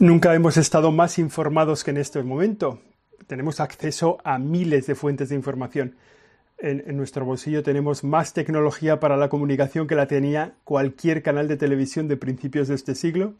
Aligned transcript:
Nunca 0.00 0.32
hemos 0.32 0.56
estado 0.56 0.92
más 0.92 1.18
informados 1.18 1.82
que 1.82 1.90
en 1.90 1.96
este 1.96 2.22
momento. 2.22 2.78
Tenemos 3.26 3.58
acceso 3.58 4.18
a 4.22 4.38
miles 4.38 4.86
de 4.86 4.94
fuentes 4.94 5.28
de 5.28 5.34
información. 5.34 5.96
En, 6.58 6.96
nuestro 6.96 7.24
bolsillo 7.24 7.64
tenemos 7.64 8.04
más 8.04 8.32
tecnología 8.32 9.00
para 9.00 9.16
la 9.16 9.28
comunicación 9.28 9.88
que 9.88 9.96
la 9.96 10.06
tenía 10.06 10.54
cualquier 10.62 11.24
canal 11.24 11.48
de 11.48 11.56
televisión 11.56 12.06
de 12.06 12.16
principios 12.16 12.68
de 12.68 12.76
este 12.76 12.94
siglo. 12.94 13.34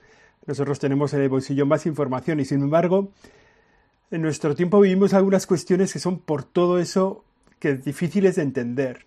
Nosotros 0.46 0.80
tenemos 0.80 1.14
en 1.14 1.20
el 1.22 1.28
bolsillo 1.28 1.64
más 1.64 1.86
información 1.86 2.40
y 2.40 2.44
sin 2.44 2.62
embargo, 2.62 3.12
en 4.10 4.22
nuestro 4.22 4.56
tiempo 4.56 4.80
vivimos 4.80 5.14
algunas 5.14 5.46
cuestiones 5.46 5.92
que 5.92 6.00
son 6.00 6.18
por 6.18 6.42
todo 6.42 6.80
eso 6.80 7.24
que 7.60 7.74
difíciles 7.74 8.34
de 8.34 8.42
entender. 8.42 9.04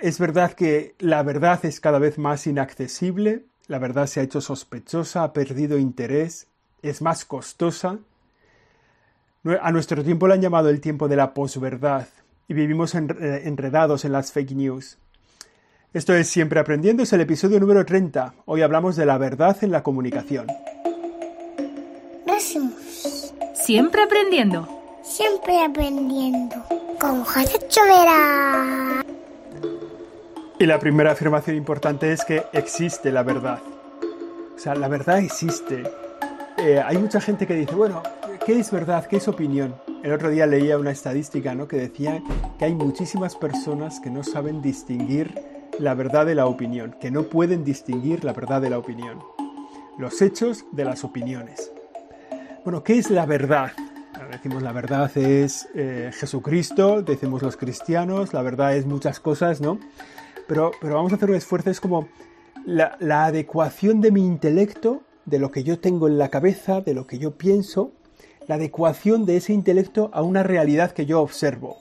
Es 0.00 0.20
verdad 0.20 0.52
que 0.52 0.94
la 1.00 1.24
verdad 1.24 1.64
es 1.64 1.80
cada 1.80 1.98
vez 1.98 2.18
más 2.18 2.46
inaccesible, 2.46 3.42
la 3.68 3.78
verdad 3.78 4.06
se 4.06 4.20
ha 4.20 4.22
hecho 4.22 4.40
sospechosa, 4.40 5.22
ha 5.22 5.32
perdido 5.32 5.78
interés, 5.78 6.48
es 6.82 7.00
más 7.02 7.24
costosa. 7.24 7.98
A 9.60 9.72
nuestro 9.72 10.02
tiempo 10.02 10.26
le 10.26 10.34
han 10.34 10.42
llamado 10.42 10.68
el 10.68 10.80
tiempo 10.80 11.06
de 11.06 11.16
la 11.16 11.32
posverdad 11.32 12.08
y 12.48 12.54
vivimos 12.54 12.94
eh, 12.94 13.42
enredados 13.44 14.04
en 14.04 14.12
las 14.12 14.32
fake 14.32 14.52
news. 14.52 14.98
Esto 15.92 16.14
es 16.14 16.28
Siempre 16.28 16.60
Aprendiendo, 16.60 17.02
es 17.02 17.12
el 17.12 17.20
episodio 17.20 17.60
número 17.60 17.84
30. 17.84 18.34
Hoy 18.46 18.62
hablamos 18.62 18.96
de 18.96 19.06
la 19.06 19.16
verdad 19.16 19.56
en 19.62 19.70
la 19.70 19.82
comunicación. 19.82 20.46
Siempre 23.54 24.02
aprendiendo. 24.02 24.66
Siempre 25.02 25.62
aprendiendo. 25.62 26.56
Con 26.98 27.24
José 27.24 27.58
Chovera. 27.68 29.04
Y 30.60 30.66
la 30.66 30.80
primera 30.80 31.12
afirmación 31.12 31.56
importante 31.56 32.12
es 32.12 32.24
que 32.24 32.42
existe 32.52 33.12
la 33.12 33.22
verdad. 33.22 33.60
O 34.56 34.58
sea, 34.58 34.74
la 34.74 34.88
verdad 34.88 35.18
existe. 35.18 35.84
Eh, 36.56 36.82
hay 36.84 36.98
mucha 36.98 37.20
gente 37.20 37.46
que 37.46 37.54
dice, 37.54 37.76
bueno, 37.76 38.02
¿qué 38.44 38.58
es 38.58 38.72
verdad? 38.72 39.06
¿Qué 39.06 39.18
es 39.18 39.28
opinión? 39.28 39.76
El 40.02 40.12
otro 40.12 40.30
día 40.30 40.46
leía 40.46 40.76
una 40.76 40.90
estadística 40.90 41.54
¿no? 41.54 41.68
que 41.68 41.76
decía 41.76 42.20
que 42.58 42.64
hay 42.64 42.74
muchísimas 42.74 43.36
personas 43.36 44.00
que 44.00 44.10
no 44.10 44.24
saben 44.24 44.60
distinguir 44.60 45.32
la 45.78 45.94
verdad 45.94 46.26
de 46.26 46.34
la 46.34 46.46
opinión, 46.46 46.96
que 47.00 47.12
no 47.12 47.22
pueden 47.22 47.62
distinguir 47.62 48.24
la 48.24 48.32
verdad 48.32 48.60
de 48.60 48.70
la 48.70 48.78
opinión. 48.78 49.22
Los 49.96 50.20
hechos 50.22 50.64
de 50.72 50.84
las 50.84 51.04
opiniones. 51.04 51.70
Bueno, 52.64 52.82
¿qué 52.82 52.98
es 52.98 53.10
la 53.10 53.26
verdad? 53.26 53.70
Decimos 54.32 54.62
la 54.62 54.72
verdad 54.72 55.16
es 55.16 55.68
eh, 55.74 56.10
Jesucristo, 56.12 57.02
decimos 57.02 57.42
los 57.42 57.56
cristianos, 57.56 58.34
la 58.34 58.42
verdad 58.42 58.76
es 58.76 58.86
muchas 58.86 59.20
cosas, 59.20 59.60
¿no? 59.60 59.78
Pero, 60.48 60.72
vamos 60.80 61.12
a 61.12 61.16
hacer 61.16 61.30
un 61.30 61.36
esfuerzo, 61.36 61.70
es 61.70 61.78
como 61.78 62.08
la, 62.64 62.96
adecuación 63.26 64.00
de 64.00 64.10
mi 64.10 64.24
intelecto, 64.24 65.02
de 65.26 65.38
lo 65.38 65.50
que 65.50 65.62
yo 65.62 65.78
tengo 65.78 66.08
en 66.08 66.16
la 66.16 66.30
cabeza, 66.30 66.80
de 66.80 66.94
lo 66.94 67.06
que 67.06 67.18
yo 67.18 67.36
pienso, 67.36 67.92
la 68.46 68.54
adecuación 68.54 69.26
de 69.26 69.36
ese 69.36 69.52
intelecto 69.52 70.10
a 70.14 70.22
una 70.22 70.42
realidad 70.42 70.92
que 70.92 71.04
yo 71.04 71.20
observo, 71.20 71.76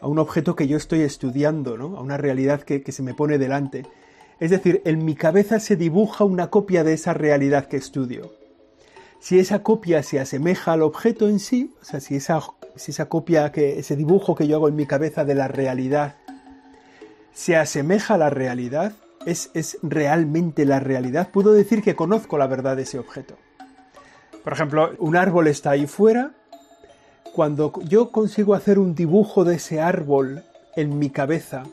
a 0.00 0.08
un 0.08 0.18
objeto 0.18 0.56
que 0.56 0.66
yo 0.66 0.76
estoy 0.76 1.02
estudiando, 1.02 1.78
¿no? 1.78 1.96
a 1.96 2.00
una 2.00 2.16
realidad 2.16 2.62
que, 2.62 2.82
que 2.82 2.90
se 2.90 3.04
me 3.04 3.14
pone 3.14 3.38
delante. 3.38 3.84
Es 4.40 4.50
decir, 4.50 4.82
en 4.84 5.04
mi 5.04 5.14
cabeza 5.14 5.60
se 5.60 5.76
dibuja 5.76 6.24
una 6.24 6.50
copia 6.50 6.82
de 6.82 6.92
esa 6.92 7.14
realidad 7.14 7.66
que 7.66 7.76
estudio. 7.76 8.32
Si 9.20 9.38
esa 9.38 9.62
copia 9.62 10.02
se 10.02 10.18
asemeja 10.18 10.72
al 10.72 10.82
objeto 10.82 11.28
en 11.28 11.38
sí, 11.38 11.72
o 11.80 11.84
sea, 11.84 12.00
si 12.00 12.16
esa, 12.16 12.40
si 12.74 12.90
esa 12.90 13.08
copia, 13.08 13.52
que, 13.52 13.78
ese 13.78 13.94
dibujo 13.94 14.34
que 14.34 14.48
yo 14.48 14.56
hago 14.56 14.68
en 14.68 14.76
mi 14.76 14.86
cabeza 14.86 15.24
de 15.24 15.36
la 15.36 15.46
realidad 15.46 16.16
se 17.36 17.54
asemeja 17.54 18.14
a 18.14 18.18
la 18.18 18.30
realidad, 18.30 18.94
es, 19.26 19.50
es 19.52 19.76
realmente 19.82 20.64
la 20.64 20.80
realidad, 20.80 21.28
puedo 21.30 21.52
decir 21.52 21.82
que 21.82 21.94
conozco 21.94 22.38
la 22.38 22.46
verdad 22.46 22.76
de 22.76 22.84
ese 22.84 22.98
objeto. 22.98 23.36
Por 24.42 24.54
ejemplo, 24.54 24.92
un 25.00 25.16
árbol 25.16 25.46
está 25.46 25.72
ahí 25.72 25.86
fuera, 25.86 26.30
cuando 27.34 27.74
yo 27.82 28.10
consigo 28.10 28.54
hacer 28.54 28.78
un 28.78 28.94
dibujo 28.94 29.44
de 29.44 29.56
ese 29.56 29.82
árbol 29.82 30.44
en 30.76 30.98
mi 30.98 31.10
cabeza 31.10 31.64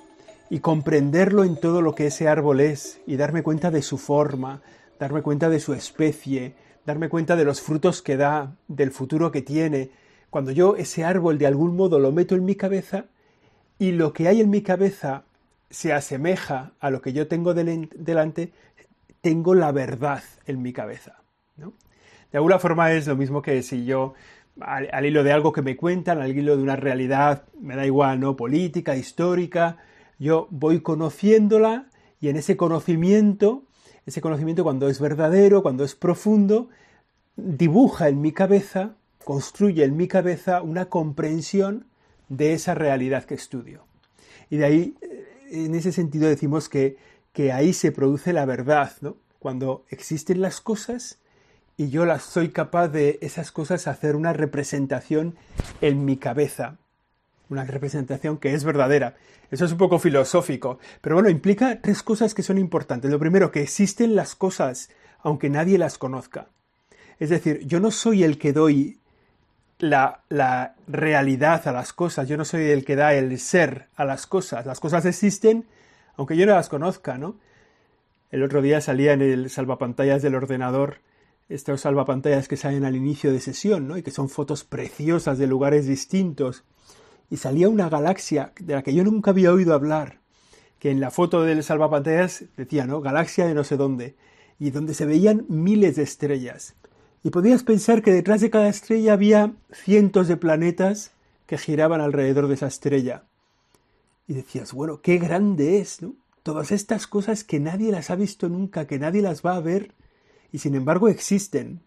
y 0.50 0.60
comprenderlo 0.60 1.46
en 1.46 1.56
todo 1.56 1.82
lo 1.82 1.96
que 1.96 2.08
ese 2.08 2.28
árbol 2.28 2.60
es 2.60 3.00
y 3.08 3.16
darme 3.16 3.42
cuenta 3.42 3.72
de 3.72 3.84
su 3.84 3.98
forma, 3.98 4.62
darme 5.00 5.22
cuenta 5.22 5.50
de 5.50 5.62
su 5.62 5.74
especie, 5.74 6.56
darme 6.86 7.08
cuenta 7.08 7.38
de 7.38 7.46
los 7.46 7.62
frutos 7.62 8.02
que 8.02 8.18
da, 8.18 8.54
del 8.68 8.92
futuro 8.92 9.32
que 9.32 9.42
tiene, 9.42 9.92
cuando 10.30 10.52
yo 10.52 10.76
ese 10.76 11.06
árbol 11.06 11.38
de 11.38 11.48
algún 11.48 11.78
modo 11.78 12.00
lo 12.00 12.12
meto 12.12 12.36
en 12.36 12.44
mi 12.44 12.56
cabeza 12.56 13.06
y 13.80 13.94
lo 13.94 14.12
que 14.12 14.28
hay 14.28 14.42
en 14.42 14.50
mi 14.50 14.62
cabeza 14.62 15.24
se 15.74 15.92
asemeja 15.92 16.74
a 16.80 16.92
lo 16.92 17.02
que 17.02 17.14
yo 17.14 17.28
tengo 17.28 17.56
delante, 17.56 18.54
tengo 19.22 19.56
la 19.56 19.72
verdad 19.72 20.24
en 20.46 20.62
mi 20.62 20.72
cabeza. 20.72 21.24
De 21.56 22.38
alguna 22.38 22.60
forma 22.60 22.92
es 22.92 23.08
lo 23.08 23.16
mismo 23.16 23.42
que 23.42 23.64
si 23.64 23.84
yo, 23.84 24.14
al, 24.60 25.06
hilo 25.06 25.24
de 25.24 25.32
algo 25.32 25.52
que 25.52 25.64
me 25.64 25.76
cuentan, 25.76 26.22
al 26.22 26.36
hilo 26.36 26.56
de 26.58 26.62
una 26.64 26.76
realidad, 26.76 27.46
me 27.60 27.76
da 27.76 27.88
igual, 27.88 28.20
¿no? 28.20 28.36
Política, 28.36 28.96
histórica, 28.96 29.78
yo 30.20 30.48
voy 30.52 30.82
conociéndola 30.82 31.88
y 32.22 32.30
en 32.30 32.38
ese 32.38 32.56
conocimiento, 32.56 33.64
ese 34.06 34.22
conocimiento 34.22 34.64
cuando 34.64 34.90
es 34.90 35.00
verdadero, 35.00 35.64
cuando 35.64 35.84
es 35.84 35.96
profundo, 35.96 36.70
dibuja 37.36 38.10
en 38.10 38.22
mi 38.22 38.32
cabeza, 38.32 38.96
construye 39.24 39.84
en 39.84 39.98
mi 39.98 40.08
cabeza 40.08 40.62
una 40.62 40.86
comprensión 40.86 41.88
de 42.30 42.54
esa 42.54 42.76
realidad 42.76 43.24
que 43.24 43.34
estudio. 43.34 43.88
Y 44.50 44.58
de 44.58 44.66
ahí 44.66 44.96
en 45.54 45.76
ese 45.76 45.92
sentido 45.92 46.28
decimos 46.28 46.68
que, 46.68 46.98
que 47.32 47.52
ahí 47.52 47.74
se 47.74 47.92
produce 47.92 48.34
la 48.34 48.46
verdad, 48.46 48.92
¿no? 49.02 49.18
Cuando 49.40 49.86
existen 49.90 50.42
las 50.42 50.62
cosas 50.62 51.20
y 51.78 51.90
yo 51.90 52.06
las 52.06 52.24
soy 52.24 52.50
capaz 52.50 52.88
de 52.88 53.20
esas 53.22 53.52
cosas 53.52 53.88
hacer 53.88 54.16
una 54.16 54.34
representación 54.34 55.36
en 55.82 56.06
mi 56.06 56.18
cabeza, 56.18 56.78
una 57.50 57.66
representación 57.66 58.38
que 58.38 58.54
es 58.54 58.64
verdadera. 58.64 59.16
Eso 59.52 59.66
es 59.66 59.72
un 59.72 59.78
poco 59.78 60.00
filosófico, 60.00 60.80
pero 61.02 61.16
bueno, 61.16 61.30
implica 61.30 61.82
tres 61.82 62.02
cosas 62.02 62.34
que 62.34 62.44
son 62.44 62.58
importantes. 62.58 63.12
Lo 63.12 63.20
primero, 63.20 63.52
que 63.52 63.62
existen 63.62 64.16
las 64.16 64.36
cosas, 64.36 64.90
aunque 65.20 65.50
nadie 65.50 65.78
las 65.78 65.98
conozca. 65.98 66.48
Es 67.20 67.30
decir, 67.30 67.66
yo 67.66 67.80
no 67.80 67.92
soy 67.92 68.24
el 68.24 68.40
que 68.40 68.54
doy 68.54 69.00
la, 69.84 70.76
realidad 70.88 71.68
a 71.68 71.72
las 71.72 71.94
cosas. 71.94 72.28
Yo 72.28 72.38
no 72.38 72.46
soy 72.46 72.70
el 72.70 72.86
que 72.86 72.96
da 72.96 73.14
el 73.14 73.38
ser 73.40 73.88
a 73.96 74.06
las 74.06 74.28
cosas. 74.28 74.66
Las 74.66 74.80
cosas 74.80 75.06
existen, 75.06 75.66
aunque 76.16 76.38
yo 76.38 76.46
no 76.46 76.54
las 76.54 76.70
conozca, 76.70 77.18
¿no? 77.18 77.36
El 78.32 78.44
otro 78.44 78.62
día 78.62 78.82
salía 78.82 79.14
en 79.14 79.22
el 79.22 79.50
salvapantallas 79.50 80.22
del 80.22 80.36
ordenador 80.36 81.02
estos 81.50 81.82
salvapantallas 81.82 82.48
que 82.48 82.58
salen 82.58 82.86
al 82.86 82.96
inicio 82.96 83.32
de 83.32 83.40
sesión, 83.40 83.88
¿no? 83.88 83.98
Y 83.98 84.04
que 84.04 84.12
son 84.12 84.30
fotos 84.30 84.64
preciosas 84.64 85.38
de 85.38 85.46
lugares 85.46 85.86
distintos. 85.86 86.64
Y 87.30 87.38
salía 87.38 87.70
una 87.70 87.90
galaxia 87.90 88.54
de 88.60 88.76
la 88.76 88.82
que 88.82 88.94
yo 88.94 89.04
nunca 89.04 89.32
había 89.32 89.52
oído 89.52 89.74
hablar, 89.74 90.20
que 90.80 90.90
en 90.90 91.00
la 91.00 91.12
foto 91.12 91.44
del 91.44 91.64
salvapantallas 91.64 92.46
decía, 92.58 92.86
¿no? 92.86 93.02
Galaxia 93.02 93.46
de 93.46 93.54
no 93.54 93.64
sé 93.64 93.78
dónde, 93.78 94.16
y 94.60 94.72
donde 94.72 94.94
se 94.94 95.06
veían 95.06 95.46
miles 95.50 95.98
de 95.98 96.04
estrellas. 96.04 96.76
Y 97.24 97.30
podías 97.30 97.64
pensar 97.64 98.02
que 98.02 98.12
detrás 98.12 98.42
de 98.42 98.50
cada 98.50 98.68
estrella 98.68 99.14
había 99.14 99.54
cientos 99.72 100.28
de 100.28 100.36
planetas 100.36 101.12
que 101.46 101.58
giraban 101.58 102.02
alrededor 102.02 102.48
de 102.48 102.56
esa 102.56 102.68
estrella. 102.68 103.24
Y 104.28 104.34
decías, 104.34 104.74
bueno, 104.74 105.02
qué 105.02 105.18
grande 105.18 105.80
es, 105.80 106.02
¿no? 106.02 106.16
Todas 106.44 106.74
estas 106.74 107.08
cosas 107.08 107.46
que 107.46 107.62
nadie 107.62 107.92
las 107.92 108.10
ha 108.10 108.16
visto 108.16 108.50
nunca, 108.50 108.86
que 108.86 109.00
nadie 109.00 109.22
las 109.22 109.42
va 109.42 109.56
a 109.56 109.62
ver, 109.62 109.94
y 110.52 110.58
sin 110.60 110.76
embargo 110.76 111.08
existen. 111.08 111.82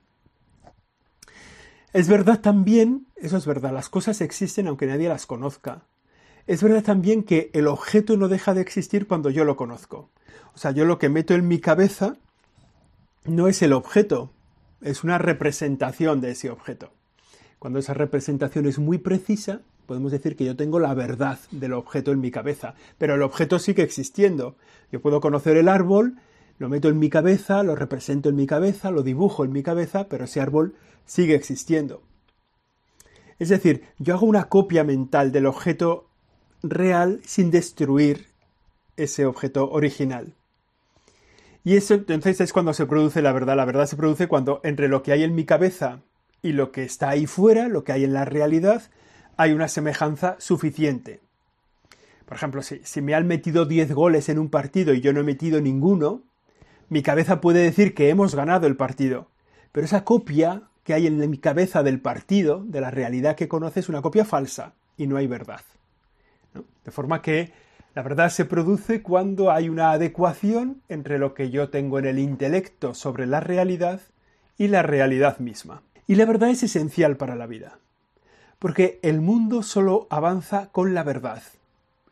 Es 1.93 2.09
verdad 2.09 2.41
también, 2.41 3.07
eso 3.17 3.37
es 3.37 3.45
verdad, 3.45 3.73
las 3.73 3.91
cosas 3.91 4.23
existen 4.23 4.67
aunque 4.67 4.87
nadie 4.87 5.09
las 5.09 5.27
conozca. 5.27 5.83
Es 6.47 6.63
verdad 6.63 6.83
también 6.83 7.23
que 7.23 7.51
el 7.53 7.67
objeto 7.67 8.17
no 8.17 8.29
deja 8.29 8.55
de 8.55 8.63
existir 8.63 9.07
cuando 9.07 9.29
yo 9.29 9.45
lo 9.45 9.57
conozco. 9.57 10.11
O 10.55 10.59
sea, 10.59 10.71
yo 10.71 10.87
lo 10.87 10.99
que 10.99 11.11
meto 11.11 11.35
en 11.35 11.49
mi 11.49 11.59
cabeza 11.59 12.17
no 13.25 13.49
es 13.49 13.61
el 13.63 13.73
objeto, 13.73 14.33
es 14.81 15.05
una 15.05 15.19
representación 15.19 16.21
de 16.21 16.33
ese 16.33 16.51
objeto. 16.51 16.91
Cuando 17.59 17.79
esa 17.79 17.95
representación 17.95 18.67
es 18.67 18.79
muy 18.79 18.99
precisa, 18.99 19.61
podemos 19.87 20.13
decir 20.13 20.37
que 20.37 20.45
yo 20.45 20.57
tengo 20.57 20.79
la 20.79 20.95
verdad 20.95 21.39
del 21.51 21.73
objeto 21.73 22.13
en 22.13 22.21
mi 22.21 22.31
cabeza, 22.31 22.75
pero 22.99 23.15
el 23.15 23.23
objeto 23.23 23.59
sigue 23.59 23.83
existiendo. 23.83 24.57
Yo 24.93 25.01
puedo 25.01 25.21
conocer 25.21 25.57
el 25.57 25.69
árbol, 25.69 26.17
lo 26.59 26.69
meto 26.69 26.89
en 26.89 26.99
mi 26.99 27.09
cabeza, 27.09 27.63
lo 27.63 27.75
represento 27.75 28.29
en 28.29 28.37
mi 28.37 28.47
cabeza, 28.47 28.91
lo 28.91 29.03
dibujo 29.03 29.45
en 29.45 29.53
mi 29.53 29.63
cabeza, 29.63 30.09
pero 30.09 30.25
ese 30.25 30.41
árbol 30.41 30.75
sigue 31.07 31.35
existiendo. 31.35 32.03
Es 33.39 33.49
decir, 33.49 33.83
yo 33.99 34.15
hago 34.15 34.27
una 34.27 34.45
copia 34.45 34.85
mental 34.85 35.33
del 35.33 35.47
objeto 35.47 36.09
real 36.63 37.21
sin 37.25 37.51
destruir 37.51 38.27
ese 38.97 39.27
objeto 39.27 39.71
original. 39.71 40.36
Y 41.67 41.77
eso 41.77 41.95
entonces 41.95 42.41
es 42.41 42.53
cuando 42.53 42.73
se 42.73 42.87
produce 42.87 43.23
la 43.23 43.33
verdad. 43.33 43.57
La 43.57 43.65
verdad 43.65 43.87
se 43.87 43.97
produce 43.97 44.29
cuando 44.29 44.61
entre 44.63 44.87
lo 44.87 45.03
que 45.03 45.11
hay 45.11 45.25
en 45.25 45.35
mi 45.35 45.45
cabeza 45.45 45.99
y 46.41 46.53
lo 46.53 46.71
que 46.71 46.85
está 46.85 47.09
ahí 47.09 47.27
fuera, 47.27 47.67
lo 47.67 47.83
que 47.83 47.91
hay 47.91 48.05
en 48.05 48.13
la 48.13 48.25
realidad, 48.25 48.85
hay 49.37 49.51
una 49.51 49.67
semejanza 49.67 50.37
suficiente. 50.39 51.19
Por 52.25 52.37
ejemplo, 52.37 52.63
si, 52.63 53.01
me 53.03 53.17
han 53.17 53.27
metido 53.27 53.65
10 53.65 53.95
goles 53.95 54.29
en 54.29 54.39
un 54.39 54.49
partido 54.49 54.95
y 54.95 55.01
yo 55.01 55.13
no 55.13 55.19
he 55.19 55.25
metido 55.25 55.61
ninguno, 55.61 56.23
mi 56.89 57.03
cabeza 57.03 57.41
puede 57.41 57.65
decir 57.65 57.97
que 57.97 58.11
hemos 58.11 58.37
ganado 58.37 58.69
el 58.69 58.77
partido. 58.77 59.29
pero 59.73 59.87
esa 59.87 60.05
copia 60.05 60.63
que 60.85 60.95
hay 60.95 61.09
en 61.09 61.19
mi 61.29 61.39
cabeza 61.39 61.83
del 61.83 62.01
partido, 62.01 62.63
de 62.65 62.81
la 62.81 62.93
realidad 62.93 63.35
que 63.35 63.49
conoce, 63.49 63.81
es 63.81 63.89
una 63.89 64.03
copia 64.03 64.25
falsa 64.25 64.75
y 64.97 65.09
no 65.09 65.17
hay 65.17 65.27
verdad. 65.27 65.63
De 66.85 66.93
forma 66.93 67.23
que 67.23 67.53
la 67.97 68.03
verdad 68.03 68.29
se 68.29 68.45
produce 68.45 69.01
cuando 69.01 69.51
hay 69.51 69.71
una 69.71 69.93
adecuación 69.93 70.83
entre 70.91 71.19
lo 71.19 71.33
que 71.33 71.49
yo 71.49 71.71
tengo 71.71 71.99
en 71.99 72.05
el 72.05 72.19
intelecto 72.19 72.93
sobre 72.93 73.25
la 73.25 73.41
realidad 73.41 74.03
y 74.59 74.69
la 74.69 74.83
realidad 74.83 75.39
misma. 75.39 75.81
Y 76.07 76.17
la 76.17 76.27
verdad 76.27 76.51
es 76.51 76.63
esencial 76.63 77.17
para 77.17 77.37
la 77.37 77.47
vida, 77.47 77.79
porque 78.59 79.01
el 79.01 79.23
mundo 79.23 79.63
solo 79.63 80.07
avanza 80.11 80.69
con 80.73 80.93
la 80.93 81.05
verdad. 81.05 81.43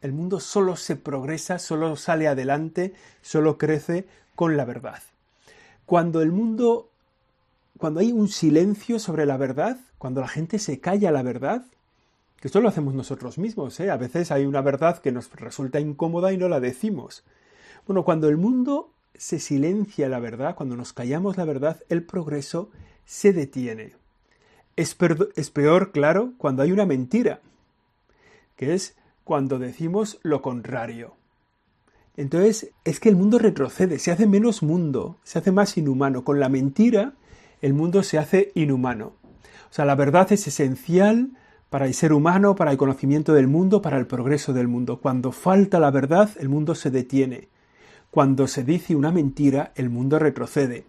El 0.01 0.15
mundo 0.15 0.41
solo 0.41 0.77
se 0.77 0.97
progresa, 0.97 1.59
solo 1.59 1.97
sale 1.97 2.29
adelante, 2.29 2.95
solo 3.21 3.59
crece 3.59 4.07
con 4.35 4.57
la 4.57 4.65
verdad. 4.65 5.03
Cuando 5.85 6.23
el 6.23 6.33
mundo, 6.33 6.89
cuando 7.77 8.01
hay 8.01 8.11
un 8.11 8.29
silencio 8.29 8.99
sobre 8.99 9.27
la 9.27 9.37
verdad, 9.37 9.77
cuando 9.99 10.23
la 10.23 10.29
gente 10.29 10.59
se 10.59 10.81
calla 10.81 11.11
la 11.11 11.23
verdad, 11.23 11.67
esto 12.45 12.61
lo 12.61 12.69
hacemos 12.69 12.95
nosotros 12.95 13.39
mismos, 13.39 13.81
¿eh? 13.81 13.91
a 13.91 13.97
veces 13.97 14.31
hay 14.31 14.45
una 14.45 14.61
verdad 14.61 14.99
que 14.99 15.13
nos 15.13 15.31
resulta 15.33 15.81
incómoda 15.81 16.33
y 16.33 16.37
no 16.37 16.49
la 16.49 16.61
decimos. 16.61 17.25
Bueno, 17.87 18.05
cuando 18.05 18.29
el 18.29 18.37
mundo 18.37 18.93
se 19.15 19.39
silencia 19.39 20.09
la 20.11 20.21
verdad, 20.21 20.55
cuando 20.55 20.77
nos 20.77 20.93
callamos 20.93 21.39
la 21.39 21.47
verdad, 21.47 21.81
el 21.89 22.05
progreso 22.05 22.71
se 23.07 23.33
detiene. 23.33 23.95
Es, 24.77 24.95
es 25.37 25.51
peor, 25.51 25.91
claro, 25.91 26.35
cuando 26.37 26.63
hay 26.63 26.71
una 26.71 26.85
mentira, 26.85 27.41
que 28.57 28.75
es 28.75 28.97
cuando 29.25 29.59
decimos 29.59 30.21
lo 30.23 30.43
contrario. 30.43 31.15
Entonces 32.17 32.73
es 32.85 33.01
que 33.01 33.09
el 33.09 33.17
mundo 33.17 33.39
retrocede, 33.39 33.99
se 33.99 34.13
hace 34.13 34.27
menos 34.27 34.63
mundo, 34.63 35.19
se 35.25 35.39
hace 35.39 35.51
más 35.51 35.77
inhumano. 35.79 36.25
Con 36.25 36.41
la 36.41 36.49
mentira 36.49 37.15
el 37.63 37.73
mundo 37.73 38.03
se 38.03 38.19
hace 38.19 38.53
inhumano. 38.55 39.15
O 39.71 39.73
sea, 39.75 39.85
la 39.87 39.95
verdad 39.95 40.31
es 40.31 40.47
esencial 40.47 41.31
para 41.75 41.87
el 41.87 41.95
ser 41.95 42.13
humano, 42.13 42.55
para 42.55 42.71
el 42.71 42.77
conocimiento 42.77 43.35
del 43.35 43.49
mundo, 43.49 43.83
para 43.83 43.99
el 43.99 44.07
progreso 44.07 44.53
del 44.53 44.69
mundo. 44.69 45.01
Cuando 45.01 45.33
falta 45.33 45.81
la 45.81 45.91
verdad, 45.91 46.31
el 46.39 46.49
mundo 46.49 46.77
se 46.77 46.93
detiene. 46.93 47.49
Cuando 48.13 48.47
se 48.47 48.63
dice 48.63 48.95
una 48.95 49.11
mentira, 49.11 49.73
el 49.75 49.91
mundo 49.91 50.21
retrocede. 50.21 50.85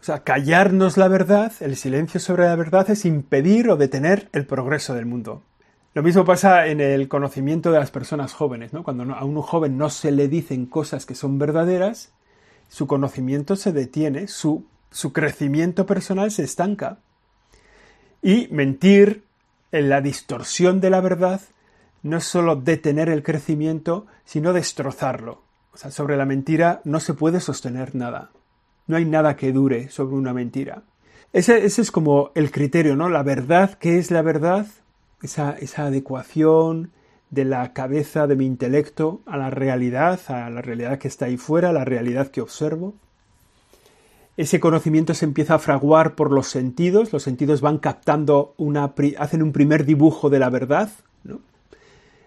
O 0.00 0.02
sea, 0.02 0.24
callarnos 0.24 0.96
la 0.96 1.06
verdad, 1.06 1.52
el 1.60 1.76
silencio 1.76 2.18
sobre 2.18 2.46
la 2.46 2.56
verdad 2.56 2.90
es 2.90 3.04
impedir 3.04 3.70
o 3.70 3.76
detener 3.76 4.28
el 4.32 4.46
progreso 4.46 4.94
del 4.94 5.06
mundo. 5.06 5.44
Lo 5.94 6.02
mismo 6.02 6.24
pasa 6.24 6.66
en 6.66 6.80
el 6.80 7.06
conocimiento 7.06 7.70
de 7.70 7.78
las 7.78 7.92
personas 7.92 8.32
jóvenes, 8.32 8.72
¿no? 8.72 8.82
Cuando 8.82 9.14
a 9.14 9.24
un 9.24 9.40
joven 9.42 9.78
no 9.78 9.90
se 9.90 10.10
le 10.10 10.26
dicen 10.26 10.66
cosas 10.66 11.06
que 11.06 11.14
son 11.14 11.38
verdaderas, 11.38 12.10
su 12.68 12.88
conocimiento 12.88 13.54
se 13.54 13.70
detiene, 13.70 14.26
su, 14.26 14.64
su 14.90 15.12
crecimiento 15.12 15.86
personal 15.86 16.32
se 16.32 16.42
estanca. 16.42 16.98
Y 18.22 18.48
mentir 18.50 19.24
en 19.72 19.88
la 19.88 20.00
distorsión 20.00 20.80
de 20.80 20.90
la 20.90 21.00
verdad 21.00 21.40
no 22.02 22.18
es 22.18 22.24
solo 22.24 22.56
detener 22.56 23.08
el 23.08 23.22
crecimiento, 23.22 24.06
sino 24.24 24.52
destrozarlo. 24.52 25.42
O 25.72 25.76
sea, 25.76 25.90
sobre 25.90 26.16
la 26.16 26.26
mentira 26.26 26.80
no 26.84 27.00
se 27.00 27.14
puede 27.14 27.40
sostener 27.40 27.94
nada. 27.94 28.30
No 28.86 28.96
hay 28.96 29.04
nada 29.04 29.36
que 29.36 29.52
dure 29.52 29.88
sobre 29.90 30.16
una 30.16 30.32
mentira. 30.32 30.82
Ese, 31.32 31.64
ese 31.64 31.82
es 31.82 31.90
como 31.90 32.32
el 32.34 32.50
criterio, 32.50 32.96
¿no? 32.96 33.08
La 33.08 33.22
verdad, 33.22 33.74
¿qué 33.78 33.98
es 33.98 34.10
la 34.10 34.22
verdad? 34.22 34.66
esa, 35.22 35.56
adecuación 35.84 36.92
de 37.30 37.44
la 37.44 37.72
cabeza 37.72 38.26
de 38.26 38.36
mi 38.36 38.46
intelecto 38.46 39.20
a 39.26 39.36
la 39.36 39.50
realidad, 39.50 40.20
a 40.28 40.50
la 40.50 40.62
realidad 40.62 40.98
que 40.98 41.08
está 41.08 41.26
ahí 41.26 41.36
fuera, 41.36 41.70
a 41.70 41.72
la 41.72 41.84
realidad 41.84 42.28
que 42.28 42.40
observo. 42.40 42.94
Ese 44.36 44.60
conocimiento 44.60 45.12
se 45.14 45.24
empieza 45.24 45.54
a 45.54 45.58
fraguar 45.58 46.14
por 46.14 46.32
los 46.32 46.48
sentidos, 46.48 47.12
los 47.12 47.22
sentidos 47.22 47.60
van 47.60 47.78
captando 47.78 48.54
una, 48.56 48.94
hacen 49.18 49.42
un 49.42 49.52
primer 49.52 49.84
dibujo 49.84 50.30
de 50.30 50.38
la 50.38 50.50
verdad, 50.50 50.90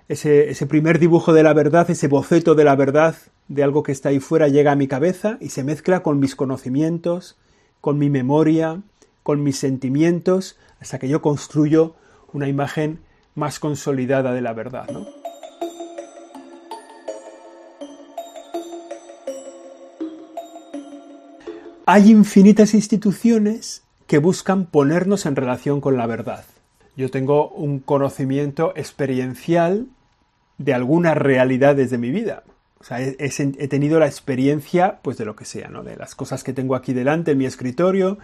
ese, 0.09 0.65
primer 0.67 1.00
dibujo 1.00 1.33
de 1.33 1.44
la 1.44 1.53
verdad, 1.53 1.89
ese 1.89 2.07
boceto 2.07 2.55
de 2.55 2.63
la 2.65 2.75
verdad 2.75 3.15
de 3.47 3.63
algo 3.63 3.83
que 3.83 3.91
está 3.91 4.09
ahí 4.09 4.19
fuera 4.19 4.47
llega 4.47 4.71
a 4.71 4.75
mi 4.75 4.88
cabeza 4.88 5.38
y 5.39 5.50
se 5.50 5.63
mezcla 5.63 6.03
con 6.03 6.19
mis 6.19 6.35
conocimientos, 6.35 7.38
con 7.81 7.97
mi 7.97 8.09
memoria, 8.09 8.81
con 9.23 9.44
mis 9.44 9.57
sentimientos, 9.57 10.57
hasta 10.79 11.00
que 11.00 11.07
yo 11.07 11.21
construyo 11.21 11.95
una 12.33 12.47
imagen 12.47 13.00
más 13.35 13.59
consolidada 13.59 14.33
de 14.33 14.41
la 14.41 14.53
verdad. 14.53 14.88
Hay 21.85 22.12
infinitas 22.12 22.74
instituciones 22.74 23.83
que 24.07 24.18
buscan 24.18 24.68
ponernos 24.68 25.25
en 25.25 25.35
relación 25.35 25.81
con 25.81 25.97
la 25.97 26.07
verdad. 26.07 26.45
Yo 26.95 27.12
tengo 27.12 27.50
un 27.50 27.80
conocimiento 27.80 28.71
experiencial 28.77 29.88
de 30.57 30.74
algunas 30.74 31.18
realidades 31.18 31.89
de 31.89 31.97
mi 31.97 32.09
vida. 32.09 32.44
O 32.80 32.85
sea, 32.85 33.01
he, 33.01 33.68
tenido 33.68 34.00
la 34.00 34.06
experiencia, 34.06 35.00
pues, 35.01 35.18
de 35.18 35.25
lo 35.25 35.35
que 35.35 35.44
sea, 35.44 35.68
¿no? 35.68 35.83
De 35.83 35.97
las 35.97 36.15
cosas 36.15 36.45
que 36.45 36.53
tengo 36.53 36.75
aquí 36.75 36.94
delante 36.94 37.31
en 37.31 37.38
mi 37.38 37.45
escritorio, 37.45 38.18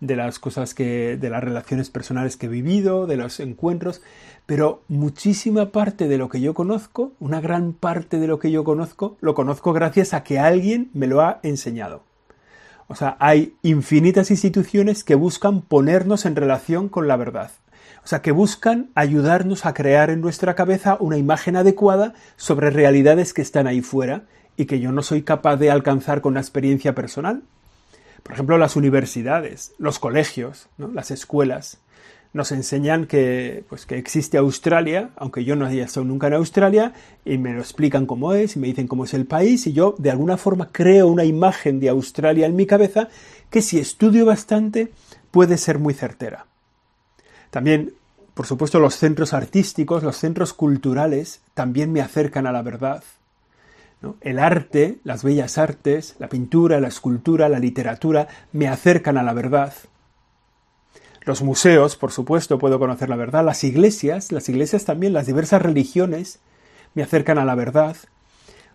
de 0.00 0.16
las 0.16 0.40
cosas 0.40 0.74
que, 0.74 1.16
de 1.16 1.30
las 1.30 1.44
relaciones 1.44 1.90
personales 1.90 2.36
que 2.36 2.46
he 2.46 2.48
vivido, 2.48 3.06
de 3.06 3.16
los 3.16 3.38
encuentros, 3.38 4.02
pero 4.44 4.82
muchísima 4.88 5.70
parte 5.70 6.08
de 6.08 6.18
lo 6.18 6.28
que 6.28 6.40
yo 6.40 6.52
conozco, 6.52 7.12
una 7.20 7.40
gran 7.40 7.74
parte 7.74 8.18
de 8.18 8.26
lo 8.26 8.40
que 8.40 8.50
yo 8.50 8.64
conozco, 8.64 9.16
lo 9.20 9.34
conozco 9.34 9.72
gracias 9.72 10.14
a 10.14 10.24
que 10.24 10.40
alguien 10.40 10.90
me 10.94 11.06
lo 11.06 11.20
ha 11.20 11.38
enseñado. 11.44 12.02
O 12.86 12.94
sea, 12.94 13.16
hay 13.18 13.54
infinitas 13.62 14.30
instituciones 14.30 15.04
que 15.04 15.14
buscan 15.14 15.62
ponernos 15.62 16.26
en 16.26 16.36
relación 16.36 16.88
con 16.88 17.08
la 17.08 17.16
verdad. 17.16 17.50
O 18.04 18.06
sea, 18.06 18.20
que 18.20 18.32
buscan 18.32 18.90
ayudarnos 18.94 19.64
a 19.64 19.72
crear 19.72 20.10
en 20.10 20.20
nuestra 20.20 20.54
cabeza 20.54 20.98
una 21.00 21.16
imagen 21.16 21.56
adecuada 21.56 22.12
sobre 22.36 22.70
realidades 22.70 23.32
que 23.32 23.40
están 23.40 23.66
ahí 23.66 23.80
fuera 23.80 24.24
y 24.56 24.66
que 24.66 24.78
yo 24.78 24.92
no 24.92 25.02
soy 25.02 25.22
capaz 25.22 25.56
de 25.56 25.70
alcanzar 25.70 26.20
con 26.20 26.34
una 26.34 26.40
experiencia 26.40 26.94
personal. 26.94 27.42
Por 28.22 28.32
ejemplo, 28.32 28.58
las 28.58 28.76
universidades, 28.76 29.72
los 29.78 29.98
colegios, 29.98 30.68
las 30.78 31.10
escuelas, 31.10 31.78
nos 32.34 32.50
enseñan 32.50 33.06
que, 33.06 33.64
pues, 33.68 33.86
que 33.86 33.96
existe 33.96 34.36
Australia, 34.36 35.10
aunque 35.16 35.44
yo 35.44 35.54
no 35.54 35.64
haya 35.64 35.84
estado 35.84 36.04
nunca 36.04 36.26
en 36.26 36.34
Australia, 36.34 36.92
y 37.24 37.38
me 37.38 37.54
lo 37.54 37.60
explican 37.60 38.06
cómo 38.06 38.34
es, 38.34 38.56
y 38.56 38.58
me 38.58 38.66
dicen 38.66 38.88
cómo 38.88 39.04
es 39.04 39.14
el 39.14 39.24
país, 39.24 39.66
y 39.68 39.72
yo 39.72 39.94
de 39.98 40.10
alguna 40.10 40.36
forma 40.36 40.68
creo 40.72 41.06
una 41.06 41.24
imagen 41.24 41.78
de 41.78 41.88
Australia 41.88 42.46
en 42.46 42.56
mi 42.56 42.66
cabeza 42.66 43.08
que 43.50 43.62
si 43.62 43.78
estudio 43.78 44.26
bastante 44.26 44.92
puede 45.30 45.56
ser 45.56 45.78
muy 45.78 45.94
certera. 45.94 46.46
También, 47.50 47.94
por 48.34 48.46
supuesto, 48.46 48.80
los 48.80 48.96
centros 48.96 49.32
artísticos, 49.32 50.02
los 50.02 50.16
centros 50.16 50.52
culturales, 50.52 51.40
también 51.54 51.92
me 51.92 52.00
acercan 52.00 52.48
a 52.48 52.52
la 52.52 52.62
verdad. 52.62 53.04
El 54.20 54.40
arte, 54.40 54.98
las 55.04 55.22
bellas 55.22 55.56
artes, 55.56 56.16
la 56.18 56.28
pintura, 56.28 56.80
la 56.80 56.88
escultura, 56.88 57.48
la 57.48 57.60
literatura, 57.60 58.26
me 58.52 58.66
acercan 58.66 59.18
a 59.18 59.22
la 59.22 59.32
verdad. 59.32 59.72
Los 61.24 61.42
museos, 61.42 61.96
por 61.96 62.12
supuesto, 62.12 62.58
puedo 62.58 62.78
conocer 62.78 63.08
la 63.08 63.16
verdad. 63.16 63.44
Las 63.44 63.64
iglesias, 63.64 64.30
las 64.30 64.48
iglesias 64.48 64.84
también, 64.84 65.12
las 65.12 65.26
diversas 65.26 65.62
religiones, 65.62 66.38
me 66.94 67.02
acercan 67.02 67.38
a 67.38 67.44
la 67.44 67.54
verdad. 67.54 67.96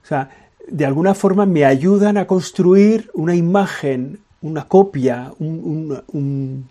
O 0.03 0.07
sea, 0.07 0.29
de 0.67 0.85
alguna 0.85 1.13
forma 1.13 1.45
me 1.45 1.65
ayudan 1.65 2.17
a 2.17 2.27
construir 2.27 3.09
una 3.13 3.35
imagen, 3.35 4.19
una 4.41 4.67
copia, 4.67 5.33
un, 5.39 6.67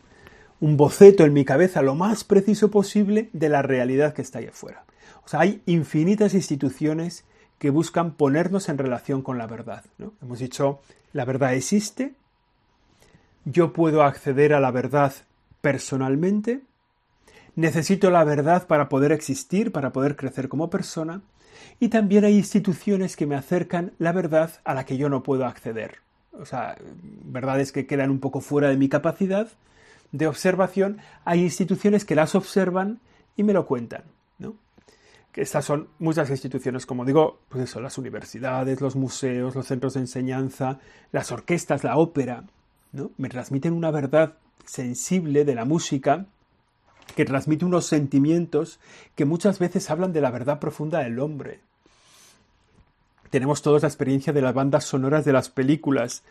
boceto 0.60 1.24
en 1.24 1.32
mi 1.32 1.44
cabeza 1.44 1.82
lo 1.82 1.94
más 1.94 2.24
preciso 2.24 2.70
posible 2.70 3.30
de 3.32 3.48
la 3.48 3.62
realidad 3.62 4.14
que 4.14 4.22
está 4.22 4.40
ahí 4.40 4.46
afuera. 4.46 4.84
O 5.24 5.28
sea, 5.28 5.40
hay 5.40 5.62
infinitas 5.66 6.34
instituciones 6.34 7.24
que 7.58 7.70
buscan 7.70 8.12
ponernos 8.12 8.68
en 8.68 8.78
relación 8.78 9.22
con 9.22 9.38
la 9.38 9.46
verdad. 9.46 9.84
Hemos 10.22 10.38
dicho, 10.38 10.80
la 11.12 11.24
verdad 11.24 11.54
existe, 11.54 12.14
yo 13.44 13.72
puedo 13.72 14.02
acceder 14.02 14.52
a 14.52 14.60
la 14.60 14.70
verdad 14.70 15.12
personalmente, 15.60 16.60
necesito 17.56 18.10
la 18.10 18.24
verdad 18.24 18.66
para 18.66 18.88
poder 18.88 19.12
existir, 19.12 19.72
para 19.72 19.92
poder 19.92 20.16
crecer 20.16 20.48
como 20.48 20.70
persona, 20.70 21.22
y 21.80 21.88
también 21.88 22.24
hay 22.24 22.36
instituciones 22.36 23.16
que 23.16 23.26
me 23.26 23.36
acercan 23.36 23.92
la 23.98 24.12
verdad 24.12 24.52
a 24.64 24.74
la 24.74 24.84
que 24.84 24.96
yo 24.96 25.08
no 25.08 25.22
puedo 25.22 25.44
acceder. 25.44 25.98
O 26.32 26.44
sea, 26.44 26.76
verdades 27.24 27.72
que 27.72 27.86
quedan 27.86 28.10
un 28.10 28.20
poco 28.20 28.40
fuera 28.40 28.68
de 28.68 28.76
mi 28.76 28.88
capacidad 28.88 29.48
de 30.12 30.26
observación, 30.26 30.98
hay 31.24 31.42
instituciones 31.42 32.04
que 32.04 32.14
las 32.14 32.34
observan 32.34 33.00
y 33.36 33.42
me 33.42 33.52
lo 33.52 33.66
cuentan. 33.66 34.04
¿no? 34.38 34.54
estas 35.34 35.64
son 35.64 35.88
muchas 35.98 36.30
instituciones, 36.30 36.84
como 36.84 37.04
digo, 37.04 37.38
pues 37.48 37.74
las 37.76 37.98
universidades, 37.98 38.80
los 38.80 38.96
museos, 38.96 39.54
los 39.54 39.66
centros 39.66 39.94
de 39.94 40.00
enseñanza, 40.00 40.80
las 41.12 41.30
orquestas, 41.30 41.84
la 41.84 41.96
ópera, 41.96 42.44
¿no? 42.92 43.12
Me 43.18 43.28
transmiten 43.28 43.72
una 43.72 43.90
verdad 43.90 44.34
sensible 44.64 45.44
de 45.44 45.54
la 45.54 45.64
música 45.64 46.26
que 47.14 47.24
transmite 47.24 47.64
unos 47.64 47.86
sentimientos 47.86 48.78
que 49.14 49.24
muchas 49.24 49.58
veces 49.58 49.90
hablan 49.90 50.12
de 50.12 50.20
la 50.20 50.30
verdad 50.30 50.58
profunda 50.60 51.00
del 51.00 51.18
hombre. 51.18 51.60
Tenemos 53.30 53.62
todos 53.62 53.82
la 53.82 53.88
experiencia 53.88 54.32
de 54.32 54.42
las 54.42 54.54
bandas 54.54 54.84
sonoras 54.84 55.24
de 55.24 55.32
las 55.32 55.48
películas, 55.50 56.22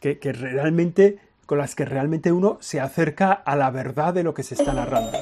que, 0.00 0.18
que 0.18 0.32
realmente 0.32 1.18
con 1.46 1.58
las 1.58 1.74
que 1.74 1.84
realmente 1.84 2.32
uno 2.32 2.58
se 2.60 2.80
acerca 2.80 3.32
a 3.32 3.56
la 3.56 3.70
verdad 3.70 4.12
de 4.12 4.24
lo 4.24 4.34
que 4.34 4.42
se 4.42 4.54
está 4.54 4.72
narrando. 4.72 5.18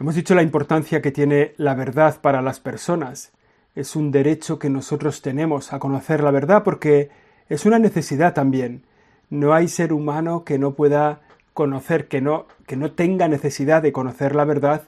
Hemos 0.00 0.16
dicho 0.16 0.34
la 0.34 0.42
importancia 0.42 1.00
que 1.00 1.12
tiene 1.12 1.54
la 1.56 1.74
verdad 1.74 2.20
para 2.20 2.42
las 2.42 2.60
personas. 2.60 3.32
Es 3.74 3.96
un 3.96 4.12
derecho 4.12 4.58
que 4.58 4.70
nosotros 4.70 5.20
tenemos 5.20 5.72
a 5.72 5.78
conocer 5.78 6.22
la 6.22 6.30
verdad 6.30 6.62
porque 6.62 7.10
es 7.48 7.66
una 7.66 7.78
necesidad 7.78 8.32
también. 8.32 8.84
No 9.30 9.52
hay 9.52 9.68
ser 9.68 9.92
humano 9.92 10.44
que 10.44 10.58
no 10.58 10.74
pueda 10.74 11.22
conocer, 11.54 12.08
que 12.08 12.20
no, 12.20 12.46
que 12.66 12.76
no 12.76 12.92
tenga 12.92 13.26
necesidad 13.26 13.82
de 13.82 13.92
conocer 13.92 14.34
la 14.34 14.44
verdad 14.44 14.82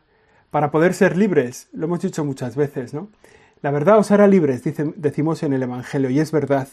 para 0.51 0.71
poder 0.71 0.95
ser 0.95 1.17
libres. 1.17 1.69
Lo 1.73 1.87
hemos 1.87 2.01
dicho 2.01 2.25
muchas 2.25 2.55
veces, 2.55 2.95
¿no? 2.95 3.09
La 3.63 3.71
verdad 3.71 3.99
os 3.99 4.11
hará 4.11 4.27
libres, 4.29 4.63
decimos 4.97 5.43
en 5.43 5.53
el 5.53 5.63
Evangelio, 5.63 6.11
y 6.11 6.21
es 6.21 6.31
verdad. 6.31 6.69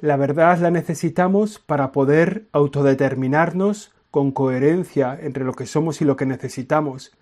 La 0.00 0.16
verdad 0.16 0.58
la 0.58 0.70
necesitamos 0.70 1.58
para 1.58 1.90
poder 1.90 2.46
autodeterminarnos 2.52 3.92
con 4.10 4.30
coherencia 4.30 5.18
entre 5.20 5.44
lo 5.44 5.54
que 5.54 5.66
somos 5.66 6.00
y 6.00 6.04
lo 6.04 6.16
que 6.16 6.26
necesitamos 6.26 7.12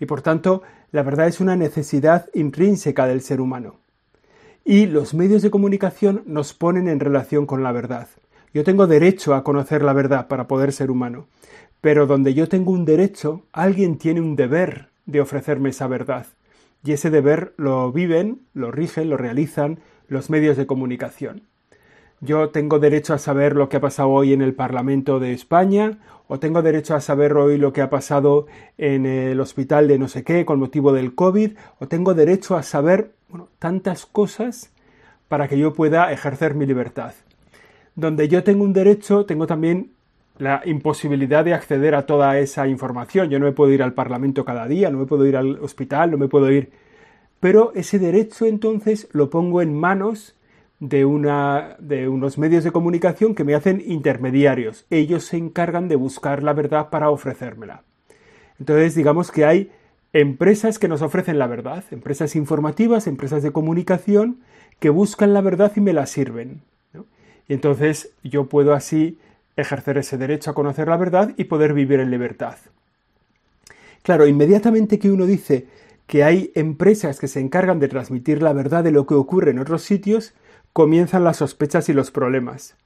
y 0.00 0.06
por 0.06 0.22
tanto 0.22 0.62
la 0.90 1.02
verdad 1.02 1.26
es 1.26 1.40
una 1.40 1.56
necesidad 1.56 2.28
intrínseca 2.34 3.06
del 3.06 3.22
ser 3.22 3.40
humano. 3.40 3.76
Y 4.64 4.86
los 4.86 5.14
medios 5.14 5.42
de 5.42 5.50
comunicación 5.50 6.22
nos 6.26 6.54
ponen 6.54 6.88
en 6.88 7.00
relación 7.00 7.46
con 7.46 7.62
la 7.62 7.72
verdad. 7.72 8.08
Yo 8.54 8.64
tengo 8.64 8.86
derecho 8.86 9.34
a 9.34 9.42
conocer 9.42 9.82
la 9.82 9.92
verdad 9.92 10.28
para 10.28 10.46
poder 10.46 10.72
ser 10.72 10.90
humano, 10.90 11.26
pero 11.80 12.06
donde 12.06 12.34
yo 12.34 12.48
tengo 12.48 12.70
un 12.70 12.84
derecho, 12.84 13.42
alguien 13.52 13.98
tiene 13.98 14.20
un 14.20 14.36
deber 14.36 14.88
de 15.06 15.20
ofrecerme 15.20 15.70
esa 15.70 15.88
verdad. 15.88 16.26
Y 16.84 16.92
ese 16.92 17.10
deber 17.10 17.54
lo 17.56 17.90
viven, 17.90 18.42
lo 18.54 18.70
rigen, 18.70 19.08
lo 19.08 19.16
realizan 19.16 19.80
los 20.08 20.30
medios 20.30 20.56
de 20.56 20.66
comunicación. 20.66 21.42
Yo 22.24 22.50
tengo 22.50 22.78
derecho 22.78 23.14
a 23.14 23.18
saber 23.18 23.56
lo 23.56 23.68
que 23.68 23.78
ha 23.78 23.80
pasado 23.80 24.10
hoy 24.10 24.32
en 24.32 24.42
el 24.42 24.54
Parlamento 24.54 25.18
de 25.18 25.32
España, 25.32 25.98
o 26.28 26.38
tengo 26.38 26.62
derecho 26.62 26.94
a 26.94 27.00
saber 27.00 27.32
hoy 27.32 27.58
lo 27.58 27.72
que 27.72 27.82
ha 27.82 27.90
pasado 27.90 28.46
en 28.78 29.06
el 29.06 29.40
hospital 29.40 29.88
de 29.88 29.98
no 29.98 30.06
sé 30.06 30.22
qué 30.22 30.44
con 30.44 30.60
motivo 30.60 30.92
del 30.92 31.16
COVID, 31.16 31.50
o 31.80 31.88
tengo 31.88 32.14
derecho 32.14 32.54
a 32.54 32.62
saber 32.62 33.10
tantas 33.58 34.06
cosas 34.06 34.70
para 35.26 35.48
que 35.48 35.58
yo 35.58 35.72
pueda 35.72 36.12
ejercer 36.12 36.54
mi 36.54 36.64
libertad. 36.64 37.12
Donde 37.96 38.28
yo 38.28 38.44
tengo 38.44 38.62
un 38.62 38.72
derecho, 38.72 39.26
tengo 39.26 39.48
también 39.48 39.90
la 40.38 40.62
imposibilidad 40.64 41.44
de 41.44 41.54
acceder 41.54 41.96
a 41.96 42.06
toda 42.06 42.38
esa 42.38 42.68
información. 42.68 43.30
Yo 43.30 43.40
no 43.40 43.46
me 43.46 43.52
puedo 43.52 43.72
ir 43.72 43.82
al 43.82 43.94
Parlamento 43.94 44.44
cada 44.44 44.68
día, 44.68 44.90
no 44.90 44.98
me 44.98 45.06
puedo 45.06 45.26
ir 45.26 45.36
al 45.36 45.58
hospital, 45.58 46.12
no 46.12 46.18
me 46.18 46.28
puedo 46.28 46.52
ir. 46.52 46.70
Pero 47.40 47.72
ese 47.74 47.98
derecho 47.98 48.46
entonces 48.46 49.08
lo 49.10 49.28
pongo 49.28 49.60
en 49.60 49.74
manos 49.76 50.36
de, 50.82 51.04
una, 51.04 51.76
de 51.78 52.08
unos 52.08 52.38
medios 52.38 52.64
de 52.64 52.72
comunicación 52.72 53.36
que 53.36 53.44
me 53.44 53.54
hacen 53.54 53.80
intermediarios. 53.86 54.84
Ellos 54.90 55.22
se 55.22 55.36
encargan 55.36 55.86
de 55.86 55.94
buscar 55.94 56.42
la 56.42 56.54
verdad 56.54 56.90
para 56.90 57.08
ofrecérmela. 57.08 57.84
Entonces, 58.58 58.96
digamos 58.96 59.30
que 59.30 59.44
hay 59.44 59.70
empresas 60.12 60.80
que 60.80 60.88
nos 60.88 61.00
ofrecen 61.00 61.38
la 61.38 61.46
verdad, 61.46 61.84
empresas 61.92 62.34
informativas, 62.34 63.06
empresas 63.06 63.44
de 63.44 63.52
comunicación, 63.52 64.40
que 64.80 64.90
buscan 64.90 65.32
la 65.32 65.40
verdad 65.40 65.70
y 65.76 65.80
me 65.80 65.92
la 65.92 66.06
sirven. 66.06 66.62
Y 67.46 67.54
entonces 67.54 68.10
yo 68.24 68.48
puedo 68.48 68.74
así 68.74 69.20
ejercer 69.56 69.98
ese 69.98 70.18
derecho 70.18 70.50
a 70.50 70.54
conocer 70.54 70.88
la 70.88 70.96
verdad 70.96 71.32
y 71.36 71.44
poder 71.44 71.74
vivir 71.74 72.00
en 72.00 72.10
libertad. 72.10 72.56
Claro, 74.02 74.26
inmediatamente 74.26 74.98
que 74.98 75.12
uno 75.12 75.26
dice 75.26 75.68
que 76.08 76.24
hay 76.24 76.50
empresas 76.56 77.20
que 77.20 77.28
se 77.28 77.38
encargan 77.38 77.78
de 77.78 77.86
transmitir 77.86 78.42
la 78.42 78.52
verdad 78.52 78.82
de 78.82 78.90
lo 78.90 79.06
que 79.06 79.14
ocurre 79.14 79.52
en 79.52 79.60
otros 79.60 79.82
sitios, 79.82 80.34
comienzan 80.72 81.24
las 81.24 81.38
sospechas 81.38 81.88
y 81.88 81.92
los 81.92 82.10
problemas. 82.10 82.76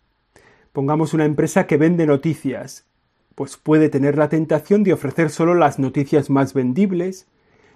Pongamos 0.72 1.14
una 1.14 1.24
empresa 1.24 1.66
que 1.66 1.76
vende 1.76 2.06
noticias, 2.06 2.84
pues 3.34 3.56
puede 3.56 3.88
tener 3.88 4.18
la 4.18 4.28
tentación 4.28 4.82
de 4.82 4.92
ofrecer 4.92 5.30
solo 5.30 5.54
las 5.54 5.78
noticias 5.78 6.28
más 6.28 6.52
vendibles, 6.52 7.28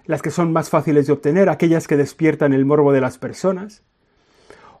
las 0.05 0.21
que 0.21 0.31
son 0.31 0.51
más 0.51 0.69
fáciles 0.69 1.07
de 1.07 1.13
obtener, 1.13 1.49
aquellas 1.49 1.87
que 1.87 1.97
despiertan 1.97 2.51
el 2.53 2.65
morbo 2.65 2.91
de 2.91 3.01
las 3.01 3.17
personas, 3.17 3.83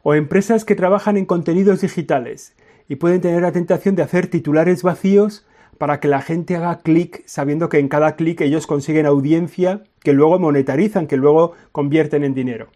o 0.03 0.15
empresas 0.15 0.65
que 0.65 0.75
trabajan 0.75 1.15
en 1.15 1.25
contenidos 1.25 1.81
digitales 1.81 2.53
y 2.89 2.95
pueden 2.95 3.21
tener 3.21 3.41
la 3.43 3.51
tentación 3.51 3.95
de 3.95 4.03
hacer 4.03 4.27
titulares 4.27 4.83
vacíos 4.83 5.45
para 5.77 5.99
que 5.99 6.07
la 6.07 6.21
gente 6.21 6.55
haga 6.57 6.79
clic 6.79 7.23
sabiendo 7.25 7.69
que 7.69 7.79
en 7.79 7.87
cada 7.87 8.15
clic 8.15 8.41
ellos 8.41 8.67
consiguen 8.67 9.05
audiencia 9.05 9.83
que 10.03 10.13
luego 10.13 10.39
monetarizan, 10.39 11.07
que 11.07 11.17
luego 11.17 11.53
convierten 11.71 12.23
en 12.23 12.33
dinero. 12.33 12.67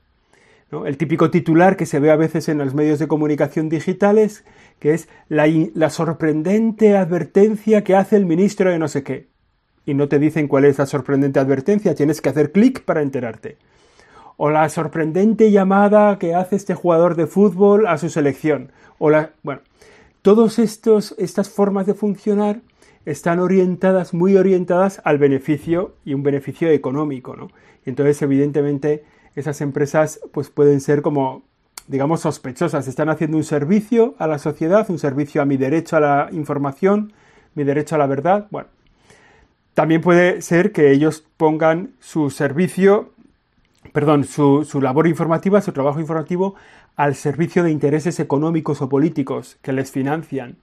El 0.72 0.98
típico 0.98 1.30
titular 1.30 1.78
que 1.78 1.86
se 1.86 2.00
ve 2.00 2.12
a 2.12 2.16
veces 2.16 2.50
en 2.50 2.58
los 2.58 2.74
medios 2.74 2.98
de 3.00 3.08
comunicación 3.08 3.70
digitales, 3.70 4.44
que 4.80 4.94
es 4.94 5.08
la, 5.30 5.90
sorprendente 5.90 6.98
advertencia 6.98 7.84
que 7.84 7.96
hace 7.96 8.18
el 8.18 8.26
ministro 8.26 8.72
de 8.72 8.80
no 8.80 8.88
sé 8.88 9.04
qué. 9.04 9.28
Y 9.86 9.94
no 9.94 10.08
te 10.10 10.18
dicen 10.18 10.48
cuál 10.48 10.66
es 10.66 10.80
la 10.80 10.88
sorprendente 10.88 11.40
advertencia, 11.40 11.94
tienes 11.94 12.20
que 12.20 12.30
hacer 12.30 12.52
clic 12.52 12.84
para 12.84 13.04
enterarte. 13.04 13.58
O 14.38 14.50
la 14.50 14.68
sorprendente 14.70 15.52
llamada 15.52 16.18
que 16.18 16.34
hace 16.34 16.56
este 16.56 16.74
jugador 16.74 17.16
de 17.16 17.28
fútbol 17.28 17.86
a 17.88 17.98
su 17.98 18.10
selección. 18.10 18.72
O 18.98 19.12
la, 19.12 19.32
bueno, 19.44 19.62
todas 20.24 20.58
estas 20.60 21.50
formas 21.50 21.86
de 21.86 21.94
funcionar 21.94 22.62
están 23.06 23.40
orientadas, 23.40 24.16
muy 24.16 24.36
orientadas 24.36 25.00
al 25.06 25.20
beneficio 25.20 25.96
y 26.04 26.16
un 26.16 26.24
beneficio 26.24 26.70
económico, 26.70 27.36
¿no? 27.36 27.50
Entonces, 27.86 28.20
evidentemente, 28.24 29.04
esas 29.36 29.62
empresas 29.62 30.20
pues 30.32 30.50
pueden 30.50 30.82
ser 30.82 31.02
como 31.02 31.44
digamos 31.88 32.22
sospechosas, 32.22 32.88
están 32.88 33.10
haciendo 33.10 33.38
un 33.38 33.44
servicio 33.44 34.16
a 34.18 34.28
la 34.28 34.40
sociedad, 34.40 34.90
un 34.90 35.00
servicio 35.00 35.42
a 35.42 35.46
mi 35.46 35.58
derecho 35.58 35.98
a 35.98 36.00
la 36.00 36.30
información, 36.32 37.14
mi 37.54 37.64
derecho 37.64 37.96
a 37.96 37.98
la 38.00 38.08
verdad. 38.08 38.48
Bueno, 38.50 38.70
también 39.74 40.02
puede 40.02 40.42
ser 40.42 40.72
que 40.72 40.92
ellos 40.92 41.24
pongan 41.38 41.92
su 42.00 42.30
servicio, 42.30 43.12
perdón, 43.94 44.24
su, 44.24 44.64
su 44.64 44.82
labor 44.82 45.08
informativa, 45.08 45.62
su 45.62 45.74
trabajo 45.74 46.00
informativo 46.00 46.56
al 46.96 47.16
servicio 47.16 47.64
de 47.64 47.72
intereses 47.72 48.20
económicos 48.20 48.82
o 48.82 48.90
políticos 48.90 49.58
que 49.62 49.74
les 49.74 49.92
financian 49.92 50.58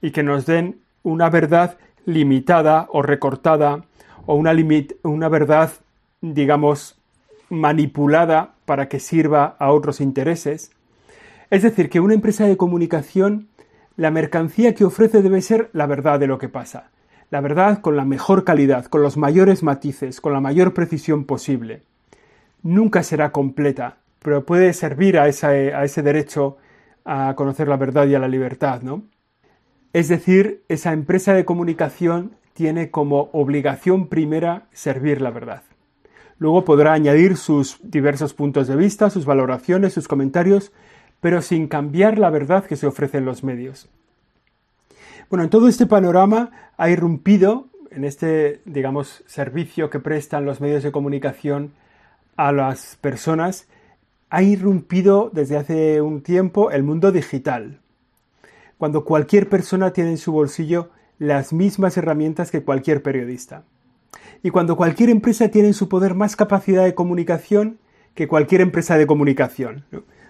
y 0.00 0.10
que 0.10 0.22
nos 0.22 0.46
den 0.46 0.80
una 1.02 1.30
verdad 1.30 1.78
limitada 2.04 2.86
o 2.92 3.02
recortada 3.02 3.84
o 4.26 4.34
una, 4.34 4.52
una 5.02 5.28
verdad, 5.28 5.72
digamos, 6.20 6.97
manipulada 7.50 8.54
para 8.64 8.88
que 8.88 9.00
sirva 9.00 9.56
a 9.58 9.72
otros 9.72 10.00
intereses. 10.00 10.70
Es 11.50 11.62
decir, 11.62 11.88
que 11.88 12.00
una 12.00 12.14
empresa 12.14 12.46
de 12.46 12.56
comunicación, 12.56 13.48
la 13.96 14.10
mercancía 14.10 14.74
que 14.74 14.84
ofrece 14.84 15.22
debe 15.22 15.42
ser 15.42 15.70
la 15.72 15.86
verdad 15.86 16.20
de 16.20 16.26
lo 16.26 16.38
que 16.38 16.48
pasa. 16.48 16.90
La 17.30 17.40
verdad 17.40 17.80
con 17.80 17.96
la 17.96 18.04
mejor 18.04 18.44
calidad, 18.44 18.86
con 18.86 19.02
los 19.02 19.16
mayores 19.16 19.62
matices, 19.62 20.20
con 20.20 20.32
la 20.32 20.40
mayor 20.40 20.72
precisión 20.72 21.24
posible. 21.24 21.82
Nunca 22.62 23.02
será 23.02 23.32
completa, 23.32 23.98
pero 24.20 24.44
puede 24.44 24.72
servir 24.72 25.18
a, 25.18 25.28
ese, 25.28 26.02
derecho 26.02 26.56
a 27.04 27.34
conocer 27.36 27.68
la 27.68 27.76
verdad 27.76 28.06
y 28.06 28.14
a 28.14 28.18
la 28.18 28.28
libertad, 28.28 28.82
¿no? 28.82 29.02
Es 29.92 30.08
decir, 30.08 30.62
esa 30.68 30.92
empresa 30.92 31.34
de 31.34 31.44
comunicación 31.44 32.32
tiene 32.52 32.90
como 32.90 33.30
obligación 33.32 34.08
primera 34.08 34.66
servir 34.72 35.20
la 35.20 35.30
verdad. 35.30 35.62
Luego 36.38 36.64
podrá 36.64 36.92
añadir 36.92 37.36
sus 37.36 37.78
diversos 37.82 38.32
puntos 38.32 38.68
de 38.68 38.76
vista, 38.76 39.10
sus 39.10 39.24
valoraciones, 39.24 39.92
sus 39.92 40.06
comentarios, 40.06 40.72
pero 41.20 41.42
sin 41.42 41.66
cambiar 41.66 42.18
la 42.18 42.30
verdad 42.30 42.64
que 42.64 42.76
se 42.76 42.86
ofrece 42.86 43.18
en 43.18 43.24
los 43.24 43.42
medios. 43.42 43.88
Bueno, 45.30 45.44
en 45.44 45.50
todo 45.50 45.68
este 45.68 45.86
panorama 45.86 46.50
ha 46.76 46.90
irrumpido, 46.90 47.66
en 47.90 48.04
este, 48.04 48.60
digamos, 48.64 49.24
servicio 49.26 49.90
que 49.90 49.98
prestan 49.98 50.44
los 50.44 50.60
medios 50.60 50.84
de 50.84 50.92
comunicación 50.92 51.72
a 52.36 52.52
las 52.52 52.96
personas, 53.00 53.66
ha 54.30 54.42
irrumpido 54.42 55.30
desde 55.32 55.56
hace 55.56 56.00
un 56.00 56.22
tiempo 56.22 56.70
el 56.70 56.84
mundo 56.84 57.10
digital, 57.10 57.80
cuando 58.78 59.04
cualquier 59.04 59.48
persona 59.48 59.92
tiene 59.92 60.10
en 60.10 60.18
su 60.18 60.30
bolsillo 60.30 60.90
las 61.18 61.52
mismas 61.52 61.96
herramientas 61.96 62.52
que 62.52 62.62
cualquier 62.62 63.02
periodista 63.02 63.64
y 64.42 64.50
cuando 64.50 64.76
cualquier 64.76 65.10
empresa 65.10 65.48
tiene 65.48 65.68
en 65.68 65.74
su 65.74 65.88
poder 65.88 66.14
más 66.14 66.36
capacidad 66.36 66.84
de 66.84 66.94
comunicación 66.94 67.78
que 68.14 68.28
cualquier 68.28 68.60
empresa 68.60 68.96
de 68.96 69.06
comunicación. 69.06 69.84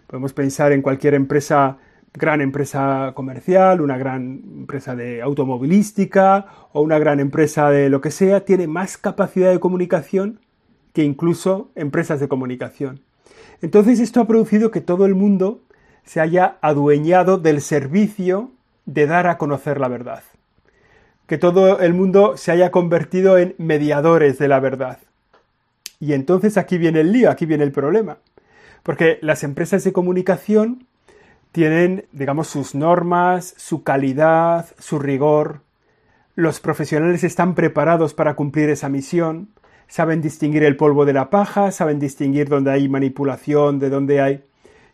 Podemos 0.07 0.33
pensar 0.33 0.73
en 0.73 0.83
cualquier 0.83 1.15
empresa, 1.15 1.79
gran 2.15 2.41
empresa 2.41 3.13
comercial, 3.15 3.81
una 3.81 3.99
gran 3.99 4.43
empresa 4.61 4.95
de 4.95 5.23
automovilística 5.23 6.47
o 6.73 6.81
una 6.81 6.99
gran 6.99 7.21
empresa 7.21 7.71
de 7.71 7.91
lo 7.91 8.01
que 8.01 8.11
sea, 8.11 8.45
tiene 8.45 8.67
más 8.67 8.97
capacidad 8.97 9.51
de 9.51 9.61
comunicación 9.61 10.41
que 10.93 11.05
incluso 11.05 11.71
empresas 11.75 12.21
de 12.21 12.29
comunicación. 12.29 13.01
Entonces 13.61 14.01
esto 14.01 14.21
ha 14.21 14.27
producido 14.27 14.71
que 14.71 14.81
todo 14.81 15.05
el 15.05 15.15
mundo 15.15 15.63
se 16.05 16.21
haya 16.21 16.57
adueñado 16.63 17.39
del 17.39 17.61
servicio 17.61 18.53
de 18.87 19.07
dar 19.07 19.27
a 19.27 19.37
conocer 19.37 19.79
la 19.81 19.89
verdad 19.89 20.23
que 21.29 21.37
todo 21.37 21.79
el 21.79 21.93
mundo 21.93 22.39
se 22.39 22.51
haya 22.51 22.71
convertido 22.71 23.37
en 23.37 23.55
mediadores 23.59 24.39
de 24.39 24.49
la 24.49 24.61
verdad. 24.61 24.99
Y 26.01 26.15
entonces 26.15 26.57
aquí 26.57 26.79
viene 26.79 27.01
el 27.01 27.13
lío, 27.13 27.31
aquí 27.31 27.45
viene 27.45 27.65
el 27.65 27.71
problema. 27.71 28.17
Porque 28.83 29.19
las 29.21 29.45
empresas 29.45 29.85
de 29.85 29.93
comunicación 29.93 30.87
tienen, 31.53 32.07
digamos, 32.13 32.49
sus 32.49 32.75
normas, 32.75 33.53
su 33.59 33.83
calidad, 33.83 34.67
su 34.79 34.99
rigor. 34.99 35.61
Los 36.35 36.61
profesionales 36.61 37.23
están 37.25 37.55
preparados 37.55 38.15
para 38.15 38.35
cumplir 38.35 38.71
esa 38.71 38.89
misión, 38.89 39.49
saben 39.87 40.23
distinguir 40.23 40.63
el 40.63 40.77
polvo 40.77 41.05
de 41.05 41.13
la 41.13 41.29
paja, 41.29 41.73
saben 41.73 41.99
distinguir 41.99 42.49
dónde 42.49 42.71
hay 42.71 42.89
manipulación, 42.89 43.79
de 43.79 43.91
dónde 43.91 44.23
hay. 44.23 44.45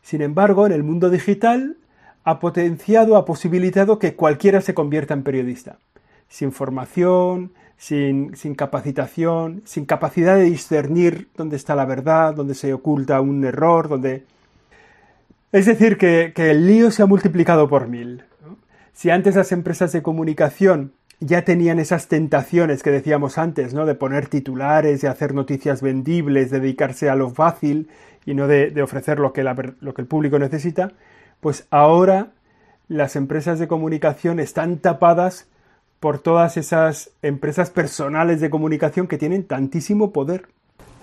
Sin 0.02 0.20
embargo, 0.20 0.66
en 0.66 0.72
el 0.72 0.82
mundo 0.82 1.10
digital 1.10 1.76
ha 2.24 2.40
potenciado, 2.40 3.16
ha 3.16 3.24
posibilitado 3.24 4.00
que 4.00 4.16
cualquiera 4.16 4.60
se 4.62 4.74
convierta 4.74 5.14
en 5.14 5.22
periodista. 5.22 5.78
Sin 6.28 6.52
formación, 6.52 7.52
sin, 7.76 8.54
capacitación, 8.56 9.62
sin 9.64 9.84
capacidad 9.84 10.36
de 10.36 10.44
discernir 10.44 11.28
dónde 11.36 11.56
está 11.56 11.74
la 11.74 11.84
verdad, 11.84 12.34
dónde 12.34 12.54
se 12.54 12.72
oculta 12.72 13.20
un 13.20 13.44
error, 13.44 13.88
dónde... 13.88 14.24
Es 15.52 15.66
decir, 15.66 15.98
que, 15.98 16.32
el 16.36 16.66
lío 16.66 16.90
se 16.90 17.02
ha 17.02 17.06
multiplicado 17.06 17.68
por 17.68 17.86
mil. 17.88 18.24
Si 18.92 19.10
antes 19.10 19.36
las 19.36 19.52
empresas 19.52 19.92
de 19.92 20.02
comunicación 20.02 20.92
ya 21.20 21.44
tenían 21.44 21.78
esas 21.78 22.08
tentaciones 22.08 22.82
que 22.82 22.90
decíamos 22.90 23.38
antes, 23.38 23.72
¿no? 23.72 23.86
De 23.86 23.94
poner 23.94 24.28
titulares, 24.28 25.00
de 25.00 25.08
hacer 25.08 25.34
noticias 25.34 25.80
vendibles, 25.80 26.50
de 26.50 26.60
dedicarse 26.60 27.08
a 27.08 27.14
lo 27.14 27.30
fácil 27.30 27.88
y 28.26 28.34
no 28.34 28.48
de, 28.48 28.82
ofrecer 28.82 29.18
lo 29.18 29.32
que, 29.32 29.44
lo 29.44 29.94
que 29.94 30.02
el 30.02 30.08
público 30.08 30.38
necesita, 30.38 30.92
pues 31.40 31.66
ahora 31.70 32.32
las 32.88 33.14
empresas 33.14 33.58
de 33.58 33.68
comunicación 33.68 34.40
están 34.40 34.78
tapadas 34.78 35.46
por 36.04 36.18
todas 36.18 36.58
esas 36.58 37.12
empresas 37.22 37.70
personales 37.70 38.38
de 38.38 38.50
comunicación 38.50 39.06
que 39.06 39.16
tienen 39.16 39.42
tantísimo 39.42 40.12
poder. 40.12 40.48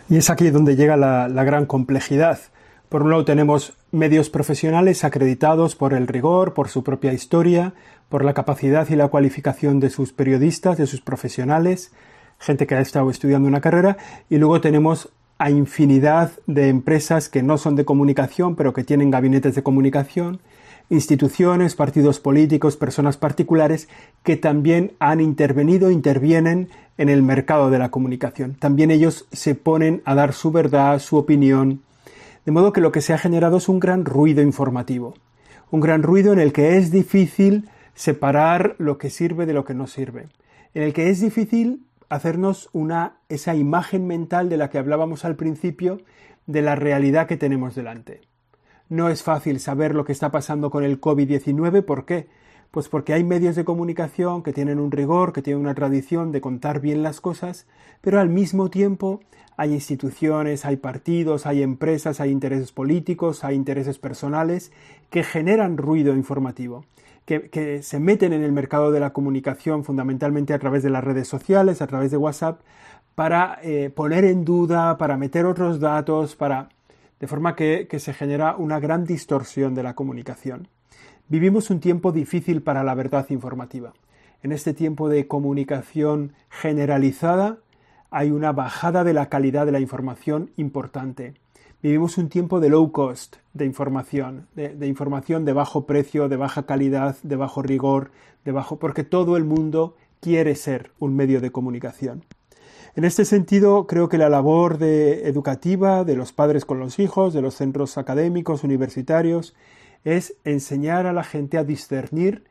Y 0.08 0.17
es 0.17 0.29
aquí 0.29 0.51
donde 0.51 0.75
llega 0.75 0.96
la, 0.96 1.43
gran 1.43 1.65
complejidad. 1.65 2.38
Por 2.88 3.01
un 3.01 3.10
lado 3.10 3.25
tenemos 3.25 3.75
medios 3.91 4.29
profesionales 4.29 5.03
acreditados 5.03 5.75
por 5.75 5.96
el 5.96 6.05
rigor, 6.05 6.53
por 6.53 6.70
su 6.70 6.84
propia 6.84 7.13
historia, 7.13 7.74
por 8.10 8.24
la 8.24 8.36
capacidad 8.36 8.88
y 8.91 8.96
la 8.96 9.08
cualificación 9.08 9.79
de 9.79 9.89
sus 9.89 10.13
periodistas, 10.13 10.77
de 10.77 10.86
sus 10.86 11.01
profesionales, 11.01 11.91
gente 12.38 12.67
que 12.67 12.75
ha 12.75 12.81
estado 12.81 13.10
estudiando 13.10 13.48
una 13.48 13.60
carrera, 13.60 13.98
y 14.29 14.38
luego 14.38 14.62
tenemos 14.62 15.10
a 15.39 15.50
infinidad 15.50 16.29
de 16.46 16.70
empresas 16.70 17.27
que 17.27 17.41
no 17.41 17.58
son 17.58 17.75
de 17.75 17.86
comunicación, 17.86 18.55
pero 18.55 18.72
que 18.72 18.84
tienen 18.84 19.10
gabinetes 19.10 19.55
de 19.55 19.63
comunicación, 19.63 20.41
instituciones, 20.91 21.75
partidos 21.75 22.19
políticos, 22.19 22.75
personas 22.75 23.15
particulares 23.15 23.88
que 24.24 24.36
también 24.36 24.91
han 25.00 25.21
intervenido, 25.21 25.89
intervienen 25.89 26.67
en 26.98 27.07
el 27.07 27.24
mercado 27.24 27.71
de 27.71 27.79
la 27.79 27.89
comunicación. 27.89 28.55
También 28.55 28.91
ellos 28.91 29.25
se 29.31 29.55
ponen 29.55 30.01
a 30.03 30.15
dar 30.15 30.33
su 30.33 30.51
verdad, 30.51 31.00
su 31.00 31.15
opinión. 31.15 31.81
De 32.45 32.51
modo 32.51 32.74
que 32.74 32.81
lo 32.81 32.91
que 32.91 33.00
se 33.00 33.13
ha 33.13 33.17
generado 33.17 33.57
es 33.57 33.69
un 33.69 33.79
gran 33.79 34.03
ruido 34.03 34.41
informativo. 34.41 35.13
Un 35.71 35.79
gran 35.79 36.03
ruido 36.03 36.33
en 36.33 36.39
el 36.39 36.51
que 36.51 36.77
es 36.77 36.91
difícil 36.91 37.69
separar 37.95 38.75
lo 38.77 38.98
que 38.98 39.10
sirve 39.10 39.45
de 39.45 39.53
lo 39.53 39.63
que 39.63 39.74
no 39.74 39.88
sirve. 39.88 40.27
En 40.74 40.83
el 40.83 40.91
que 40.91 41.10
es 41.10 41.21
difícil 41.21 41.86
hacernos 42.10 42.69
una, 42.74 43.15
esa 43.29 43.55
imagen 43.55 44.07
mental 44.07 44.50
de 44.50 44.57
la 44.57 44.69
que 44.69 44.77
hablábamos 44.77 45.24
al 45.24 45.38
principio 45.38 46.01
de 46.48 46.62
la 46.62 46.75
realidad 46.75 47.27
que 47.27 47.38
tenemos 47.38 47.75
delante. 47.75 48.19
No 48.91 49.07
es 49.07 49.24
fácil 49.24 49.62
saber 49.62 49.95
lo 49.95 50.03
que 50.03 50.12
está 50.12 50.31
pasando 50.31 50.69
con 50.69 50.83
el 50.83 51.00
COVID-19. 51.00 51.81
¿Por 51.81 52.03
qué? 52.03 52.27
Pues 52.71 52.89
porque 52.89 53.13
hay 53.13 53.24
medios 53.24 53.55
de 53.55 53.63
comunicación 53.63 54.43
que 54.43 54.51
tienen 54.51 54.81
un 54.81 54.91
rigor, 54.91 55.31
que 55.31 55.41
tienen 55.41 55.62
una 55.62 55.74
tradición 55.74 56.33
de 56.33 56.41
contar 56.41 56.81
bien 56.81 57.01
las 57.01 57.21
cosas, 57.21 57.67
pero 58.01 58.19
al 58.19 58.27
mismo 58.27 58.69
tiempo 58.69 59.21
hay 59.55 59.71
instituciones, 59.71 60.65
hay 60.65 60.75
partidos, 60.75 61.45
hay 61.45 61.63
empresas, 61.63 62.19
hay 62.19 62.31
intereses 62.31 62.74
políticos, 62.74 63.45
hay 63.45 63.55
intereses 63.55 63.97
personales 63.97 64.73
que 65.10 65.23
generan 65.23 65.77
ruido 65.77 66.13
informativo, 66.13 66.84
que, 67.25 67.80
se 67.82 67.99
meten 68.01 68.34
en 68.34 68.43
el 68.43 68.51
mercado 68.51 68.91
de 68.91 68.99
la 68.99 69.13
comunicación 69.13 69.86
fundamentalmente 69.86 70.54
a 70.54 70.60
través 70.60 70.84
de 70.84 70.89
las 70.89 71.06
redes 71.06 71.30
sociales, 71.30 71.82
a 71.82 71.88
través 71.88 72.12
de 72.12 72.17
WhatsApp, 72.17 72.60
para 73.15 73.58
eh, 73.63 73.89
poner 73.89 74.25
en 74.25 74.43
duda, 74.43 74.97
para 74.97 75.15
meter 75.15 75.45
otros 75.45 75.80
datos, 75.80 76.36
para 76.36 76.67
de 77.21 77.27
forma 77.27 77.55
que, 77.55 77.88
se 77.99 78.13
genera 78.13 78.55
una 78.57 78.79
gran 78.79 79.05
distorsión 79.05 79.75
de 79.75 79.84
la 79.84 79.93
comunicación. 79.93 80.67
Vivimos 81.29 81.69
un 81.69 81.79
tiempo 81.79 82.12
difícil 82.12 82.63
para 82.63 82.84
la 82.84 82.95
verdad 82.95 83.27
informativa. 83.29 83.93
En 84.41 84.51
este 84.51 84.73
tiempo 84.73 85.07
de 85.07 85.27
comunicación 85.27 86.34
generalizada 86.49 87.60
hay 88.10 88.31
una 88.31 88.51
bajada 88.53 89.03
de 89.03 89.13
la 89.13 89.29
calidad 89.29 89.67
de 89.67 89.71
la 89.71 89.79
información 89.79 90.49
importante. 90.57 91.36
Vivimos 91.84 92.17
un 92.17 92.27
tiempo 92.27 92.60
de 92.60 92.69
low 92.69 92.91
cost 92.91 93.36
de 93.53 93.65
información, 93.65 94.47
de, 94.55 94.69
de, 94.69 94.88
información 94.88 95.45
de 95.45 95.53
bajo 95.53 95.86
precio, 95.86 96.27
de 96.27 96.38
baja 96.38 96.65
calidad, 96.65 97.17
de 97.21 97.36
bajo 97.36 97.62
rigor, 97.62 98.10
de 98.45 98.51
bajo, 98.51 98.79
porque 98.79 99.03
todo 99.03 99.38
el 99.38 99.45
mundo 99.45 99.95
quiere 100.21 100.55
ser 100.55 100.91
un 100.97 101.15
medio 101.15 101.39
de 101.39 101.51
comunicación. 101.51 102.23
En 102.93 103.06
este 103.06 103.23
sentido, 103.23 103.88
creo 103.88 104.10
que 104.10 104.17
la 104.17 104.27
labor 104.27 104.77
educativa 104.84 106.04
de 106.04 106.17
los 106.17 106.34
padres 106.34 106.65
con 106.65 106.80
los 106.80 106.99
hijos, 106.99 107.34
de 107.34 107.41
los 107.41 107.56
centros 107.56 107.97
académicos, 107.97 108.65
universitarios, 108.65 109.56
es 110.04 110.36
enseñar 110.43 111.06
a 111.06 111.13
la 111.13 111.23
gente 111.23 111.58
a 111.58 111.63
discernir 111.63 112.43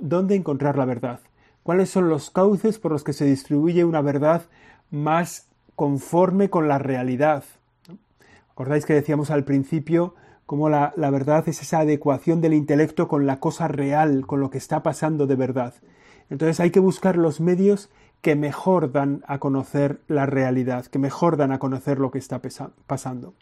dónde 0.00 0.34
encontrar 0.34 0.78
la 0.78 0.86
verdad, 0.86 1.20
cuáles 1.62 1.90
son 1.90 2.08
los 2.08 2.30
cauces 2.30 2.78
por 2.78 2.92
los 2.92 3.04
que 3.04 3.12
se 3.12 3.26
distribuye 3.26 3.84
una 3.84 4.00
verdad 4.00 4.42
más 4.90 5.48
conforme 5.76 6.48
con 6.48 6.66
la 6.66 6.78
realidad. 6.78 7.44
¿Acordáis 8.52 8.86
que 8.86 8.94
decíamos 8.94 9.30
al 9.30 9.44
principio 9.44 10.14
cómo 10.46 10.70
la, 10.70 10.94
la 10.96 11.10
verdad 11.10 11.46
es 11.48 11.60
esa 11.60 11.80
adecuación 11.80 12.40
del 12.40 12.54
intelecto 12.54 13.08
con 13.08 13.26
la 13.26 13.40
cosa 13.40 13.68
real, 13.68 14.26
con 14.26 14.40
lo 14.40 14.48
que 14.48 14.58
está 14.58 14.82
pasando 14.82 15.26
de 15.26 15.36
verdad? 15.36 15.74
Entonces 16.30 16.60
hay 16.60 16.70
que 16.70 16.80
buscar 16.80 17.16
los 17.16 17.40
medios 17.40 17.90
que 18.20 18.36
mejor 18.36 18.92
dan 18.92 19.22
a 19.26 19.38
conocer 19.38 20.00
la 20.08 20.26
realidad, 20.26 20.86
que 20.86 20.98
mejor 20.98 21.36
dan 21.36 21.52
a 21.52 21.58
conocer 21.58 21.98
lo 21.98 22.10
que 22.10 22.18
está 22.18 22.40
pasando. 22.86 23.34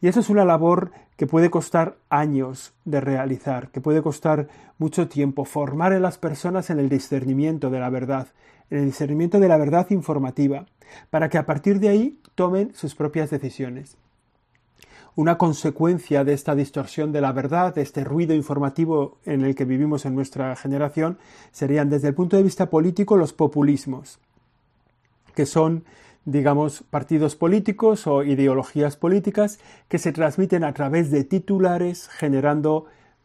Y 0.00 0.08
eso 0.08 0.20
es 0.20 0.30
una 0.30 0.44
labor 0.44 0.92
que 1.16 1.26
puede 1.26 1.50
costar 1.50 1.96
años 2.08 2.72
de 2.84 3.00
realizar, 3.00 3.70
que 3.70 3.80
puede 3.80 4.02
costar 4.02 4.48
mucho 4.78 5.08
tiempo, 5.08 5.44
formar 5.44 5.92
a 5.92 6.00
las 6.00 6.18
personas 6.18 6.70
en 6.70 6.78
el 6.78 6.88
discernimiento 6.88 7.70
de 7.70 7.80
la 7.80 7.90
verdad, 7.90 8.28
en 8.70 8.78
el 8.78 8.84
discernimiento 8.86 9.40
de 9.40 9.48
la 9.48 9.56
verdad 9.56 9.86
informativa, 9.90 10.66
para 11.10 11.28
que 11.28 11.38
a 11.38 11.46
partir 11.46 11.80
de 11.80 11.88
ahí 11.88 12.20
tomen 12.34 12.72
sus 12.74 12.94
propias 12.94 13.30
decisiones. 13.30 13.96
Una 15.18 15.36
consecuencia 15.36 16.22
de 16.22 16.32
esta 16.32 16.54
distorsión 16.54 17.10
de 17.10 17.20
la 17.20 17.32
verdad, 17.32 17.74
de 17.74 17.82
este 17.82 18.04
ruido 18.04 18.36
informativo 18.36 19.18
en 19.24 19.44
el 19.44 19.56
que 19.56 19.64
vivimos 19.64 20.06
en 20.06 20.14
nuestra 20.14 20.54
generación, 20.54 21.18
serían 21.50 21.90
desde 21.90 22.06
el 22.06 22.14
punto 22.14 22.36
de 22.36 22.44
vista 22.44 22.70
político 22.70 23.16
los 23.16 23.32
populismos, 23.32 24.20
que 25.34 25.44
son 25.44 25.82
digamos, 26.24 26.84
partidos 26.88 27.34
políticos 27.34 28.06
o 28.06 28.22
ideologías 28.22 28.96
políticas 28.96 29.58
que 29.88 29.98
se 29.98 30.12
transmiten 30.12 30.62
a 30.62 30.72
través 30.72 31.10
de 31.10 31.24
titulares, 31.24 32.06
generando 32.06 32.84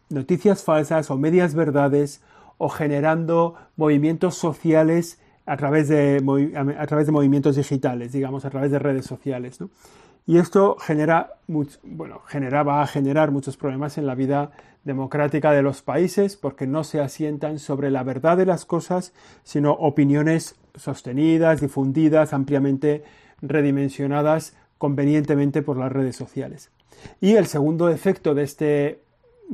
noticias 0.10 0.64
falsas 0.64 1.12
o 1.12 1.18
medias 1.20 1.54
verdades 1.54 2.24
o 2.58 2.70
generando 2.70 3.54
movimientos 3.76 4.34
sociales 4.34 5.20
a 5.46 5.58
través 5.58 5.90
de, 5.90 6.24
a 6.76 6.88
través 6.88 7.06
de 7.06 7.12
movimientos 7.12 7.56
digitales, 7.56 8.14
digamos, 8.14 8.46
a 8.46 8.50
través 8.50 8.72
de 8.72 8.80
redes 8.80 9.06
sociales. 9.06 9.62
¿no? 9.62 9.70
Y 10.26 10.38
esto 10.38 10.78
genera, 10.80 11.34
bueno, 11.48 12.22
generaba 12.28 12.82
a 12.82 12.88
generar 12.88 13.32
muchos 13.32 13.58
problemas 13.58 13.98
en 13.98 14.08
la 14.08 14.16
vida 14.16 14.52
democrática 14.84 15.52
de 15.52 15.62
los 15.62 15.82
países 15.82 16.36
porque 16.38 16.68
no 16.68 16.84
se 16.84 17.02
asientan 17.02 17.60
sobre 17.60 17.92
la 17.92 18.04
verdad 18.04 18.38
de 18.38 18.46
las 18.46 18.66
cosas, 18.66 19.14
sino 19.44 19.72
opiniones 19.74 20.56
sostenidas, 20.76 21.62
difundidas, 21.62 22.34
ampliamente 22.34 23.04
redimensionadas 23.42 24.56
convenientemente 24.78 25.62
por 25.62 25.78
las 25.78 25.92
redes 25.92 26.16
sociales. 26.16 26.70
Y 27.22 27.36
el 27.36 27.48
segundo 27.48 27.90
efecto 27.90 28.34
de 28.34 28.44
este, 28.44 29.03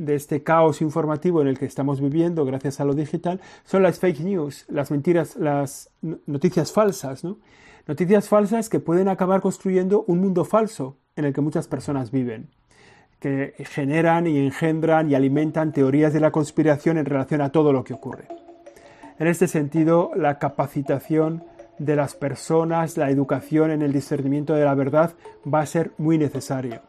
de 0.00 0.14
este 0.14 0.42
caos 0.42 0.80
informativo 0.80 1.42
en 1.42 1.48
el 1.48 1.58
que 1.58 1.66
estamos 1.66 2.00
viviendo 2.00 2.46
gracias 2.46 2.80
a 2.80 2.84
lo 2.84 2.94
digital 2.94 3.40
son 3.64 3.82
las 3.82 3.98
fake 3.98 4.20
news, 4.20 4.64
las 4.68 4.90
mentiras, 4.90 5.36
las 5.36 5.90
noticias 6.26 6.72
falsas, 6.72 7.22
¿no? 7.22 7.38
Noticias 7.86 8.28
falsas 8.28 8.68
que 8.68 8.80
pueden 8.80 9.08
acabar 9.08 9.40
construyendo 9.40 10.04
un 10.06 10.20
mundo 10.20 10.44
falso 10.44 10.96
en 11.16 11.26
el 11.26 11.34
que 11.34 11.40
muchas 11.40 11.68
personas 11.68 12.10
viven, 12.10 12.48
que 13.18 13.52
generan 13.58 14.26
y 14.26 14.38
engendran 14.38 15.10
y 15.10 15.14
alimentan 15.14 15.72
teorías 15.72 16.12
de 16.12 16.20
la 16.20 16.30
conspiración 16.30 16.96
en 16.96 17.04
relación 17.04 17.42
a 17.42 17.50
todo 17.50 17.72
lo 17.72 17.84
que 17.84 17.94
ocurre. 17.94 18.28
En 19.18 19.26
este 19.26 19.48
sentido, 19.48 20.12
la 20.16 20.38
capacitación 20.38 21.44
de 21.78 21.96
las 21.96 22.14
personas, 22.14 22.96
la 22.96 23.10
educación 23.10 23.70
en 23.70 23.82
el 23.82 23.92
discernimiento 23.92 24.54
de 24.54 24.64
la 24.64 24.74
verdad 24.74 25.12
va 25.52 25.60
a 25.60 25.66
ser 25.66 25.92
muy 25.98 26.16
necesario. 26.16 26.80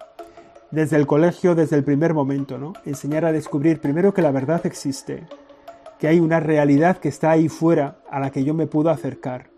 Desde 0.72 0.96
el 0.96 1.06
colegio, 1.06 1.54
desde 1.54 1.76
el 1.76 1.84
primer 1.84 2.14
momento, 2.14 2.58
¿no? 2.58 2.74
Enseñar 2.86 3.26
a 3.26 3.32
descubrir 3.32 3.82
primero 3.82 4.14
que 4.14 4.22
la 4.22 4.32
verdad 4.32 4.66
existe, 4.66 5.26
que 6.00 6.08
hay 6.08 6.20
una 6.20 6.40
realidad 6.40 6.98
que 6.98 7.10
está 7.10 7.32
ahí 7.32 7.50
fuera 7.50 7.98
a 8.10 8.20
la 8.20 8.32
que 8.32 8.44
yo 8.44 8.54
me 8.54 8.68
puedo 8.68 8.90
acercar, 8.90 9.50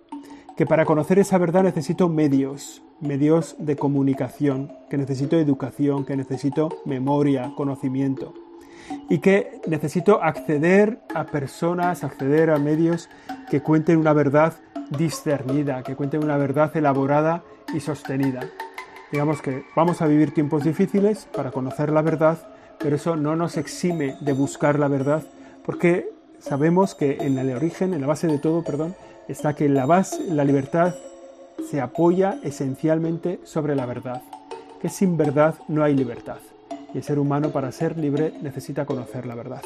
que 0.57 0.65
para 0.65 0.85
conocer 0.85 1.19
esa 1.19 1.37
verdad 1.37 1.63
necesito 1.63 2.09
medios, 2.09 2.83
medios 2.99 3.55
de 3.59 3.75
comunicación, 3.75 4.71
que 4.89 4.97
necesito 4.97 5.37
educación, 5.37 6.03
que 6.03 6.17
necesito 6.17 6.69
memoria, 6.85 7.53
conocimiento 7.55 8.33
y 9.09 9.19
que 9.19 9.61
necesito 9.67 10.21
acceder 10.21 10.99
a 11.13 11.25
personas, 11.25 12.03
acceder 12.03 12.49
a 12.49 12.57
medios 12.57 13.09
que 13.49 13.61
cuenten 13.61 13.97
una 13.97 14.13
verdad 14.13 14.53
discernida, 14.97 15.83
que 15.83 15.95
cuenten 15.95 16.23
una 16.23 16.37
verdad 16.37 16.75
elaborada 16.75 17.43
y 17.73 17.79
sostenida. 17.79 18.41
Digamos 19.13 19.43
que 19.43 19.63
vamos 19.75 20.01
a 20.01 20.07
vivir 20.07 20.33
tiempos 20.33 20.63
difíciles 20.63 21.27
para 21.35 21.51
conocer 21.51 21.91
la 21.91 22.01
verdad, 22.01 22.39
pero 22.79 22.95
eso 22.95 23.15
no 23.15 23.35
nos 23.35 23.57
exime 23.57 24.17
de 24.21 24.33
buscar 24.33 24.79
la 24.79 24.87
verdad, 24.87 25.21
porque 25.63 26.09
sabemos 26.39 26.95
que 26.95 27.17
en 27.21 27.37
el 27.37 27.55
origen, 27.55 27.93
en 27.93 28.01
la 28.01 28.07
base 28.07 28.25
de 28.25 28.39
todo, 28.39 28.63
perdón, 28.63 28.95
está 29.27 29.53
que 29.53 29.69
la 29.69 29.85
base, 29.85 30.17
la 30.33 30.43
libertad 30.43 30.95
se 31.69 31.79
apoya 31.79 32.39
esencialmente 32.41 33.39
sobre 33.43 33.75
la 33.75 33.85
verdad, 33.85 34.23
que 34.81 34.89
sin 34.89 35.15
verdad 35.15 35.53
no 35.67 35.83
hay 35.83 35.93
libertad. 35.93 36.39
Y 36.91 36.97
el 36.97 37.03
ser 37.03 37.19
humano 37.19 37.51
para 37.51 37.71
ser 37.71 37.99
libre 37.99 38.33
necesita 38.41 38.87
conocer 38.87 39.27
la 39.27 39.35
verdad. 39.35 39.61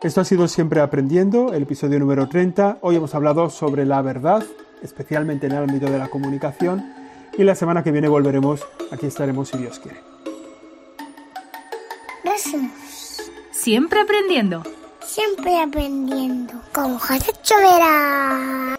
Esto 0.00 0.20
ha 0.20 0.24
sido 0.24 0.46
Siempre 0.46 0.80
Aprendiendo, 0.80 1.52
el 1.52 1.64
episodio 1.64 1.98
número 1.98 2.28
30. 2.28 2.78
Hoy 2.82 2.94
hemos 2.94 3.12
hablado 3.16 3.50
sobre 3.50 3.84
la 3.84 4.02
verdad, 4.02 4.44
especialmente 4.84 5.48
en 5.48 5.52
el 5.54 5.64
ámbito 5.64 5.90
de 5.90 5.98
la 5.98 6.06
comunicación. 6.06 6.97
Y 7.38 7.44
la 7.44 7.54
semana 7.54 7.84
que 7.84 7.92
viene 7.92 8.08
volveremos, 8.08 8.66
aquí 8.90 9.06
estaremos 9.06 9.48
si 9.48 9.58
Dios 9.58 9.78
quiere. 9.78 10.00
Gracias. 12.24 13.30
Siempre 13.52 14.00
aprendiendo. 14.00 14.64
Siempre 15.06 15.62
aprendiendo. 15.62 16.54
Con 16.72 16.98
José 16.98 17.32
Chovera. 17.42 18.76